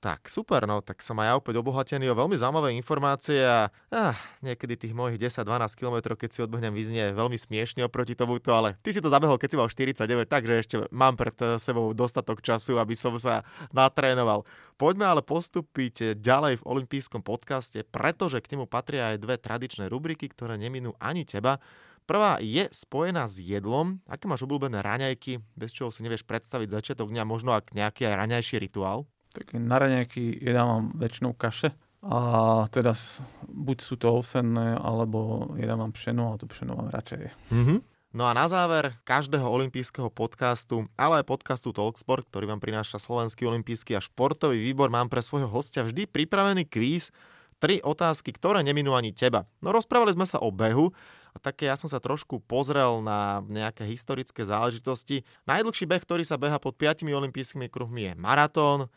Tak, 0.00 0.32
super, 0.32 0.64
no, 0.64 0.80
tak 0.80 1.04
som 1.04 1.20
aj 1.20 1.28
ja 1.28 1.34
opäť 1.36 1.60
obohatený 1.60 2.08
o 2.08 2.16
veľmi 2.16 2.32
zaujímavé 2.32 2.72
informácie 2.72 3.44
a 3.44 3.68
ah, 3.92 4.16
niekedy 4.40 4.72
tých 4.72 4.96
mojich 4.96 5.20
10-12 5.20 5.44
km, 5.76 6.16
keď 6.16 6.30
si 6.32 6.40
odbehnem, 6.40 6.72
vyznie 6.72 7.12
veľmi 7.12 7.36
smiešne 7.36 7.84
oproti 7.84 8.16
tomuto, 8.16 8.48
ale 8.56 8.80
ty 8.80 8.96
si 8.96 9.04
to 9.04 9.12
zabehol, 9.12 9.36
keď 9.36 9.48
si 9.52 9.56
mal 9.60 9.68
49, 9.68 10.24
takže 10.24 10.52
ešte 10.56 10.74
mám 10.88 11.20
pred 11.20 11.36
sebou 11.60 11.92
dostatok 11.92 12.40
času, 12.40 12.80
aby 12.80 12.96
som 12.96 13.12
sa 13.20 13.44
natrénoval. 13.76 14.48
Poďme 14.80 15.04
ale 15.04 15.20
postúpiť 15.20 16.16
ďalej 16.16 16.64
v 16.64 16.66
olympijskom 16.80 17.20
podcaste, 17.20 17.84
pretože 17.92 18.40
k 18.40 18.56
nemu 18.56 18.64
patria 18.64 19.12
aj 19.12 19.20
dve 19.20 19.36
tradičné 19.36 19.92
rubriky, 19.92 20.32
ktoré 20.32 20.56
neminú 20.56 20.96
ani 20.96 21.28
teba. 21.28 21.60
Prvá 22.08 22.40
je 22.40 22.64
spojená 22.72 23.28
s 23.28 23.36
jedlom. 23.36 24.00
Aké 24.08 24.24
máš 24.24 24.48
obľúbené 24.48 24.80
raňajky, 24.80 25.44
bez 25.60 25.76
čoho 25.76 25.92
si 25.92 26.00
nevieš 26.00 26.24
predstaviť 26.24 26.72
začiatok 26.72 27.12
dňa, 27.12 27.28
možno 27.28 27.52
ak 27.52 27.76
nejaký 27.76 28.08
aj 28.08 28.16
raňajší 28.16 28.56
rituál? 28.64 29.04
Tak 29.30 29.54
na 29.54 29.76
raňajky 29.78 30.42
jedávam 30.42 30.90
väčšinou 30.98 31.38
kaše. 31.38 31.70
A 32.00 32.64
teda 32.72 32.96
buď 33.44 33.78
sú 33.84 33.94
to 34.00 34.24
osenné, 34.24 34.72
alebo 34.80 35.52
jedávam 35.60 35.92
pšeno, 35.92 36.32
a 36.32 36.40
to 36.40 36.48
pšeno 36.48 36.72
mám 36.72 36.88
radšej. 36.88 37.28
Mm-hmm. 37.52 37.78
No 38.10 38.26
a 38.26 38.34
na 38.34 38.50
záver 38.50 38.98
každého 39.06 39.46
olympijského 39.46 40.10
podcastu, 40.10 40.88
ale 40.98 41.22
aj 41.22 41.30
podcastu 41.30 41.70
Talksport, 41.70 42.26
ktorý 42.26 42.50
vám 42.50 42.58
prináša 42.58 42.98
Slovenský 42.98 43.46
olympijský 43.46 43.94
a 43.94 44.02
športový 44.02 44.58
výbor, 44.58 44.90
mám 44.90 45.06
pre 45.06 45.22
svojho 45.22 45.46
hostia 45.46 45.86
vždy 45.86 46.10
pripravený 46.10 46.66
kvíz, 46.66 47.14
tri 47.60 47.78
otázky, 47.84 48.32
ktoré 48.32 48.64
neminú 48.64 48.96
ani 48.96 49.12
teba. 49.12 49.44
No 49.60 49.70
rozprávali 49.70 50.16
sme 50.16 50.26
sa 50.26 50.40
o 50.40 50.48
behu, 50.50 50.90
a 51.30 51.38
také 51.38 51.70
ja 51.70 51.78
som 51.78 51.86
sa 51.86 52.02
trošku 52.02 52.42
pozrel 52.42 52.98
na 53.06 53.38
nejaké 53.46 53.86
historické 53.86 54.42
záležitosti. 54.42 55.22
Najdlhší 55.46 55.86
beh, 55.86 56.02
ktorý 56.02 56.26
sa 56.26 56.34
beha 56.34 56.58
pod 56.58 56.74
5 56.74 57.06
olympijskými 57.06 57.70
kruhmi 57.70 58.10
je 58.10 58.12
maratón. 58.18 58.90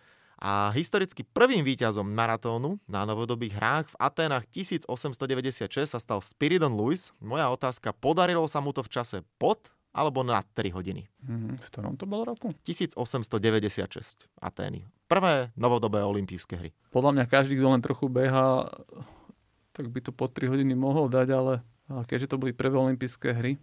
A 0.43 0.75
historicky 0.75 1.23
prvým 1.23 1.63
víťazom 1.63 2.03
maratónu 2.03 2.75
na 2.83 3.07
novodobých 3.07 3.55
hrách 3.55 3.87
v 3.87 3.95
Aténach 3.95 4.43
1896 4.51 5.71
sa 5.87 5.99
stal 6.03 6.19
Spiridon 6.19 6.75
Lewis. 6.75 7.15
Moja 7.23 7.47
otázka, 7.47 7.95
podarilo 7.95 8.43
sa 8.51 8.59
mu 8.59 8.75
to 8.75 8.83
v 8.83 8.91
čase 8.91 9.23
pod 9.39 9.71
alebo 9.95 10.19
na 10.19 10.43
3 10.43 10.67
hodiny? 10.75 11.07
Mm, 11.23 11.55
v 11.55 11.67
ktorom 11.71 11.95
to 11.95 12.03
bolo 12.03 12.35
roku? 12.35 12.51
1896 12.67 14.27
Atény. 14.43 14.83
Prvé 15.07 15.55
novodobé 15.55 16.03
olympijské 16.03 16.59
hry. 16.59 16.75
Podľa 16.91 17.11
mňa 17.15 17.25
každý, 17.31 17.55
kto 17.55 17.67
len 17.71 17.79
trochu 17.79 18.11
beha, 18.11 18.67
tak 19.71 19.87
by 19.95 20.03
to 20.03 20.11
pod 20.11 20.35
3 20.35 20.51
hodiny 20.51 20.75
mohol 20.75 21.07
dať, 21.07 21.27
ale 21.31 21.63
keďže 21.87 22.35
to 22.35 22.41
boli 22.43 22.51
prvé 22.51 22.75
olympijské 22.75 23.31
hry 23.31 23.55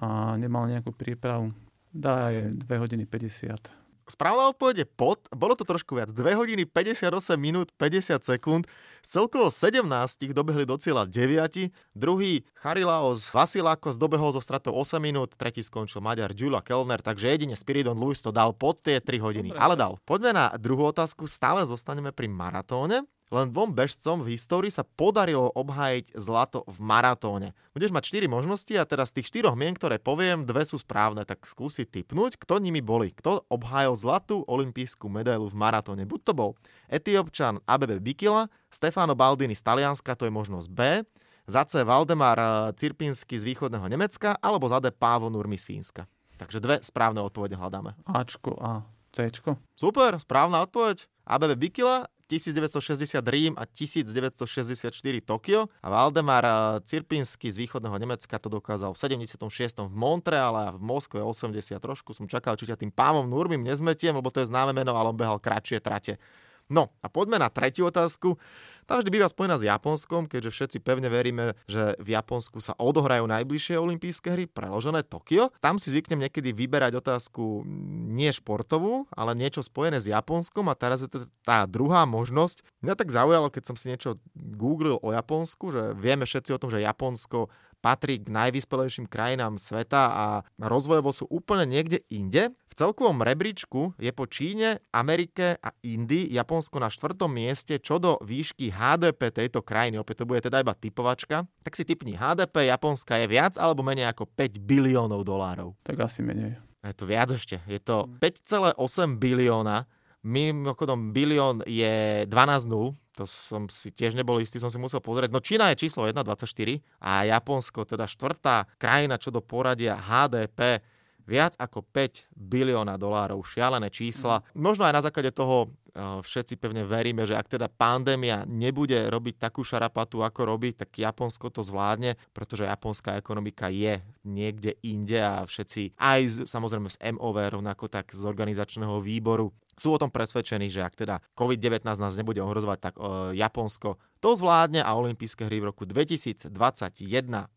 a 0.00 0.32
nemal 0.40 0.64
nejakú 0.64 0.96
prípravu, 0.96 1.52
dá 1.92 2.32
je 2.32 2.56
2 2.56 2.64
hodiny 2.80 3.04
50. 3.04 3.85
Správna 4.06 4.54
odpoveď 4.54 4.76
je 4.82 4.86
pod, 4.86 5.18
bolo 5.34 5.58
to 5.58 5.66
trošku 5.66 5.98
viac, 5.98 6.14
2 6.14 6.38
hodiny 6.38 6.62
58 6.62 7.10
minút 7.34 7.74
50 7.74 8.22
sekúnd, 8.22 8.70
z 9.02 9.08
celkovo 9.18 9.50
17 9.50 9.82
dobehli 10.30 10.62
do 10.62 10.78
cieľa 10.78 11.10
9, 11.10 11.74
druhý 11.90 12.46
Charilaos 12.54 13.34
Vasilákos 13.34 13.98
dobehol 13.98 14.30
zo 14.30 14.38
stratou 14.38 14.78
8 14.78 15.02
minút, 15.02 15.34
tretí 15.34 15.58
skončil 15.58 15.98
Maďar 15.98 16.38
Ďula 16.38 16.62
Kellner, 16.62 17.02
takže 17.02 17.34
jedine 17.34 17.58
Spiridon 17.58 17.98
Lewis 17.98 18.22
to 18.22 18.30
dal 18.30 18.54
pod 18.54 18.78
tie 18.86 19.02
3 19.02 19.18
hodiny, 19.18 19.50
Dobre. 19.50 19.58
ale 19.58 19.74
dal. 19.74 19.98
Poďme 20.06 20.30
na 20.30 20.46
druhú 20.54 20.86
otázku, 20.86 21.26
stále 21.26 21.66
zostaneme 21.66 22.14
pri 22.14 22.30
maratóne. 22.30 23.02
Len 23.26 23.50
dvom 23.50 23.74
bežcom 23.74 24.22
v 24.22 24.38
histórii 24.38 24.70
sa 24.70 24.86
podarilo 24.86 25.50
obhájiť 25.50 26.14
zlato 26.14 26.62
v 26.70 26.78
maratóne. 26.78 27.58
Budeš 27.74 27.90
mať 27.90 28.14
4 28.14 28.30
možnosti 28.30 28.70
a 28.78 28.86
teraz 28.86 29.10
z 29.10 29.18
tých 29.18 29.42
4 29.42 29.50
mien, 29.58 29.74
ktoré 29.74 29.98
poviem, 29.98 30.46
dve 30.46 30.62
sú 30.62 30.78
správne, 30.78 31.26
tak 31.26 31.42
skúsi 31.42 31.82
typnúť, 31.82 32.38
kto 32.38 32.62
nimi 32.62 32.78
boli. 32.78 33.10
Kto 33.10 33.42
obhájil 33.50 33.98
zlatú 33.98 34.46
olympijskú 34.46 35.10
medailu 35.10 35.50
v 35.50 35.58
maratóne. 35.58 36.06
Buď 36.06 36.20
to 36.22 36.32
bol 36.38 36.50
Etiopčan 36.86 37.58
Abebe 37.66 37.98
Bikila, 37.98 38.46
Stefano 38.70 39.18
Baldini 39.18 39.58
z 39.58 39.62
Talianska, 39.66 40.14
to 40.14 40.30
je 40.30 40.32
možnosť 40.32 40.68
B, 40.70 41.02
za 41.46 41.62
C 41.66 41.82
Valdemar 41.82 42.38
eh, 42.38 42.48
Cirpinsky 42.78 43.38
z 43.38 43.46
východného 43.46 43.86
Nemecka, 43.90 44.38
alebo 44.38 44.70
za 44.70 44.78
D 44.78 44.94
Pávo 44.94 45.30
Nurmi 45.30 45.58
z 45.58 45.66
Fínska. 45.66 46.06
Takže 46.36 46.60
dve 46.60 46.76
správne 46.84 47.24
odpovede 47.24 47.56
hľadáme. 47.56 47.96
Ačko 48.06 48.54
a 48.60 48.84
Cčko. 49.16 49.56
Super, 49.72 50.20
správna 50.20 50.60
odpoveď. 50.68 51.08
ABB 51.24 51.56
Bikila 51.56 52.04
1960 52.26 53.22
Rím 53.22 53.54
a 53.54 53.64
1964 53.64 54.92
Tokio 55.22 55.70
a 55.82 55.88
Valdemar 55.90 56.44
eh, 56.44 56.52
Cirpinsky 56.82 57.50
z 57.50 57.56
východného 57.62 57.96
Nemecka 57.98 58.34
to 58.38 58.50
dokázal 58.50 58.92
v 58.92 58.98
76. 58.98 59.86
v 59.86 59.94
Montreale 59.94 60.60
a 60.68 60.74
v 60.74 60.82
Moskve 60.82 61.22
80. 61.22 61.78
Trošku 61.78 62.10
som 62.12 62.26
čakal, 62.26 62.58
či 62.58 62.66
ťa 62.66 62.76
tým 62.76 62.90
pámom 62.90 63.26
Nurmim 63.30 63.62
nezmetiem, 63.62 64.14
lebo 64.14 64.28
to 64.34 64.42
je 64.42 64.50
známe 64.50 64.74
meno, 64.74 64.98
ale 64.98 65.14
on 65.14 65.18
behal 65.18 65.38
kratšie 65.38 65.78
trate. 65.78 66.18
No 66.66 66.90
a 67.02 67.06
poďme 67.06 67.38
na 67.38 67.46
tretiu 67.46 67.86
otázku. 67.86 68.38
Tá 68.86 69.02
vždy 69.02 69.18
býva 69.18 69.26
spojená 69.26 69.58
s 69.58 69.66
Japonskom, 69.66 70.30
keďže 70.30 70.54
všetci 70.54 70.78
pevne 70.78 71.10
veríme, 71.10 71.58
že 71.66 71.98
v 71.98 72.14
Japonsku 72.14 72.62
sa 72.62 72.70
odohrajú 72.78 73.26
najbližšie 73.26 73.74
olympijské 73.74 74.38
hry, 74.38 74.44
preložené 74.46 75.02
Tokio. 75.02 75.50
Tam 75.58 75.82
si 75.82 75.90
zvyknem 75.90 76.22
niekedy 76.22 76.54
vyberať 76.54 77.02
otázku 77.02 77.66
nie 78.14 78.30
športovú, 78.30 79.10
ale 79.10 79.34
niečo 79.34 79.66
spojené 79.66 79.98
s 79.98 80.06
Japonskom 80.06 80.70
a 80.70 80.78
teraz 80.78 81.02
je 81.02 81.10
to 81.10 81.26
tá 81.42 81.66
druhá 81.66 82.06
možnosť. 82.06 82.62
Mňa 82.86 82.94
tak 82.94 83.10
zaujalo, 83.10 83.50
keď 83.50 83.62
som 83.66 83.74
si 83.74 83.90
niečo 83.90 84.22
googlil 84.38 85.02
o 85.02 85.10
Japonsku, 85.10 85.74
že 85.74 85.82
vieme 85.98 86.22
všetci 86.22 86.54
o 86.54 86.60
tom, 86.62 86.70
že 86.70 86.86
Japonsko 86.86 87.50
patrí 87.82 88.22
k 88.22 88.30
najvyspelejším 88.30 89.06
krajinám 89.10 89.58
sveta 89.58 90.02
a 90.10 90.24
rozvojovo 90.58 91.10
sú 91.10 91.26
úplne 91.26 91.66
niekde 91.66 92.02
inde. 92.10 92.54
Celkovom 92.76 93.24
rebríčku 93.24 93.96
je 93.96 94.12
po 94.12 94.28
Číne, 94.28 94.84
Amerike 94.92 95.56
a 95.64 95.72
Indii 95.80 96.28
Japonsko 96.28 96.76
na 96.76 96.92
štvrtom 96.92 97.32
mieste 97.32 97.80
čo 97.80 97.96
do 97.96 98.20
výšky 98.20 98.68
HDP 98.68 99.32
tejto 99.32 99.64
krajiny. 99.64 99.96
Opäť 99.96 100.20
to 100.20 100.28
bude 100.28 100.44
teda 100.44 100.60
iba 100.60 100.76
typovačka. 100.76 101.48
Tak 101.64 101.72
si 101.72 101.88
typni, 101.88 102.20
HDP 102.20 102.68
Japonska 102.68 103.16
je 103.16 103.32
viac 103.32 103.56
alebo 103.56 103.80
menej 103.80 104.12
ako 104.12 104.28
5 104.28 104.60
biliónov 104.60 105.24
dolárov? 105.24 105.72
Tak 105.88 106.04
asi 106.04 106.20
menej. 106.20 106.60
Je 106.84 106.92
to 106.92 107.08
viac 107.08 107.32
ešte. 107.32 107.64
Je 107.64 107.80
to 107.80 108.12
5,8 108.20 108.76
bilióna 109.16 109.88
Mimochodom, 110.26 111.14
bilión 111.14 111.62
je 111.70 112.26
12 112.26 112.66
nul, 112.66 112.90
to 113.14 113.30
som 113.30 113.70
si 113.70 113.94
tiež 113.94 114.18
nebol 114.18 114.42
istý, 114.42 114.58
som 114.58 114.74
si 114.74 114.74
musel 114.74 114.98
pozrieť. 114.98 115.30
No 115.30 115.38
Čína 115.38 115.70
je 115.70 115.86
číslo 115.86 116.10
1,24 116.10 116.82
a 116.98 117.30
Japonsko, 117.30 117.86
teda 117.86 118.10
štvrtá 118.10 118.66
krajina 118.74 119.22
čo 119.22 119.30
do 119.30 119.38
poradia 119.38 119.94
HDP 119.94 120.82
Viac 121.26 121.58
ako 121.58 121.82
5 121.82 122.30
bilióna 122.32 122.94
dolárov, 122.94 123.42
šialené 123.42 123.90
čísla. 123.90 124.46
Možno 124.54 124.86
aj 124.86 124.94
na 124.94 125.02
základe 125.02 125.34
toho 125.34 125.74
všetci 125.96 126.60
pevne 126.60 126.84
veríme, 126.84 127.24
že 127.24 127.32
ak 127.32 127.56
teda 127.56 127.72
pandémia 127.72 128.44
nebude 128.44 129.08
robiť 129.08 129.48
takú 129.48 129.64
šarapatu, 129.64 130.20
ako 130.20 130.40
robí, 130.44 130.76
tak 130.76 130.92
Japonsko 130.92 131.48
to 131.48 131.64
zvládne, 131.64 132.20
pretože 132.36 132.68
japonská 132.68 133.16
ekonomika 133.16 133.72
je 133.72 134.04
niekde 134.28 134.76
inde 134.84 135.16
a 135.16 135.48
všetci 135.48 135.96
aj 135.96 136.52
samozrejme 136.52 136.92
z 136.92 137.00
MOV, 137.16 137.36
rovnako 137.48 137.88
tak 137.88 138.12
z 138.12 138.28
organizačného 138.28 139.00
výboru 139.00 139.56
sú 139.76 139.92
o 139.92 140.00
tom 140.00 140.08
presvedčení, 140.08 140.72
že 140.72 140.80
ak 140.80 140.96
teda 140.96 141.20
COVID-19 141.36 141.84
nás 141.84 142.16
nebude 142.16 142.40
ohrozovať, 142.40 142.78
tak 142.80 142.94
uh, 142.96 143.30
Japonsko 143.36 144.00
to 144.24 144.32
zvládne 144.32 144.80
a 144.80 144.90
olympijské 144.96 145.44
hry 145.44 145.60
v 145.60 145.68
roku 145.70 145.84
2021 145.84 146.50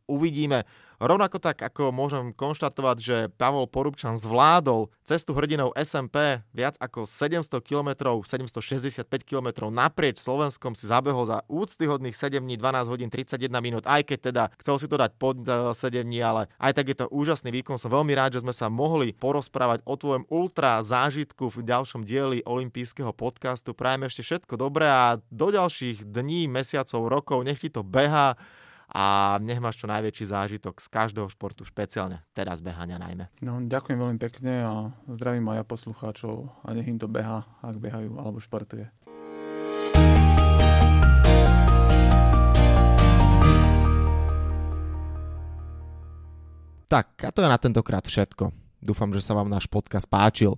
uvidíme. 0.05 0.67
Rovnako 0.99 1.39
tak, 1.39 1.63
ako 1.63 1.95
môžem 1.95 2.35
konštatovať, 2.35 2.97
že 2.99 3.17
Pavol 3.39 3.71
Porubčan 3.71 4.19
zvládol 4.19 4.91
cestu 5.07 5.31
hrdinou 5.31 5.71
SMP 5.79 6.43
viac 6.51 6.75
ako 6.75 7.07
700 7.07 7.47
km, 7.63 8.19
765 8.27 9.07
km 9.23 9.71
naprieč 9.71 10.19
Slovenskom 10.19 10.75
si 10.75 10.91
zabehol 10.91 11.23
za 11.23 11.47
úctyhodných 11.47 12.11
7 12.11 12.43
dní, 12.43 12.59
12 12.59 12.91
hodín, 12.91 13.07
31 13.07 13.47
minút, 13.63 13.87
aj 13.87 14.11
keď 14.11 14.19
teda 14.19 14.43
chcel 14.59 14.75
si 14.75 14.91
to 14.91 14.99
dať 14.99 15.15
pod 15.15 15.39
7 15.39 15.71
eh, 15.71 16.03
dní, 16.03 16.19
ale 16.19 16.51
aj 16.59 16.75
tak 16.75 16.91
je 16.91 16.97
to 16.99 17.07
úžasný 17.07 17.55
výkon. 17.55 17.79
Som 17.79 17.95
veľmi 17.95 18.11
rád, 18.11 18.35
že 18.35 18.43
sme 18.43 18.51
sa 18.51 18.67
mohli 18.67 19.15
porozprávať 19.15 19.79
o 19.87 19.95
tvojom 19.95 20.27
ultra 20.27 20.83
zážitku 20.83 21.47
v 21.47 21.63
ďalšom 21.63 22.03
dieli 22.09 22.41
olympijského 22.41 23.13
podcastu. 23.13 23.77
Prajem 23.77 24.09
ešte 24.09 24.25
všetko 24.25 24.57
dobré 24.57 24.89
a 24.89 25.21
do 25.29 25.53
ďalších 25.53 26.09
dní, 26.09 26.49
mesiacov, 26.49 27.05
rokov, 27.05 27.45
nech 27.45 27.61
ti 27.61 27.69
to 27.69 27.85
beha 27.85 28.33
a 28.89 29.37
nech 29.37 29.61
máš 29.61 29.77
čo 29.77 29.85
najväčší 29.85 30.25
zážitok 30.33 30.81
z 30.81 30.89
každého 30.89 31.29
športu, 31.29 31.61
špeciálne 31.61 32.25
teraz 32.33 32.65
behania 32.65 32.97
najmä. 32.97 33.29
No, 33.45 33.61
ďakujem 33.61 34.01
veľmi 34.01 34.17
pekne 34.17 34.53
a 34.65 34.73
zdravím 35.05 35.53
aj 35.53 35.61
ja 35.61 35.65
poslucháčov 35.69 36.49
a 36.65 36.67
nech 36.73 36.89
im 36.89 36.97
to 36.97 37.05
beha, 37.05 37.45
ak 37.61 37.77
behajú 37.77 38.17
alebo 38.17 38.41
športuje. 38.41 38.89
Tak, 46.89 47.21
a 47.21 47.29
to 47.29 47.45
je 47.45 47.53
na 47.53 47.61
tentokrát 47.61 48.01
všetko. 48.01 48.49
Dúfam, 48.81 49.13
že 49.13 49.21
sa 49.21 49.37
vám 49.37 49.45
náš 49.45 49.69
podcast 49.69 50.09
páčil. 50.09 50.57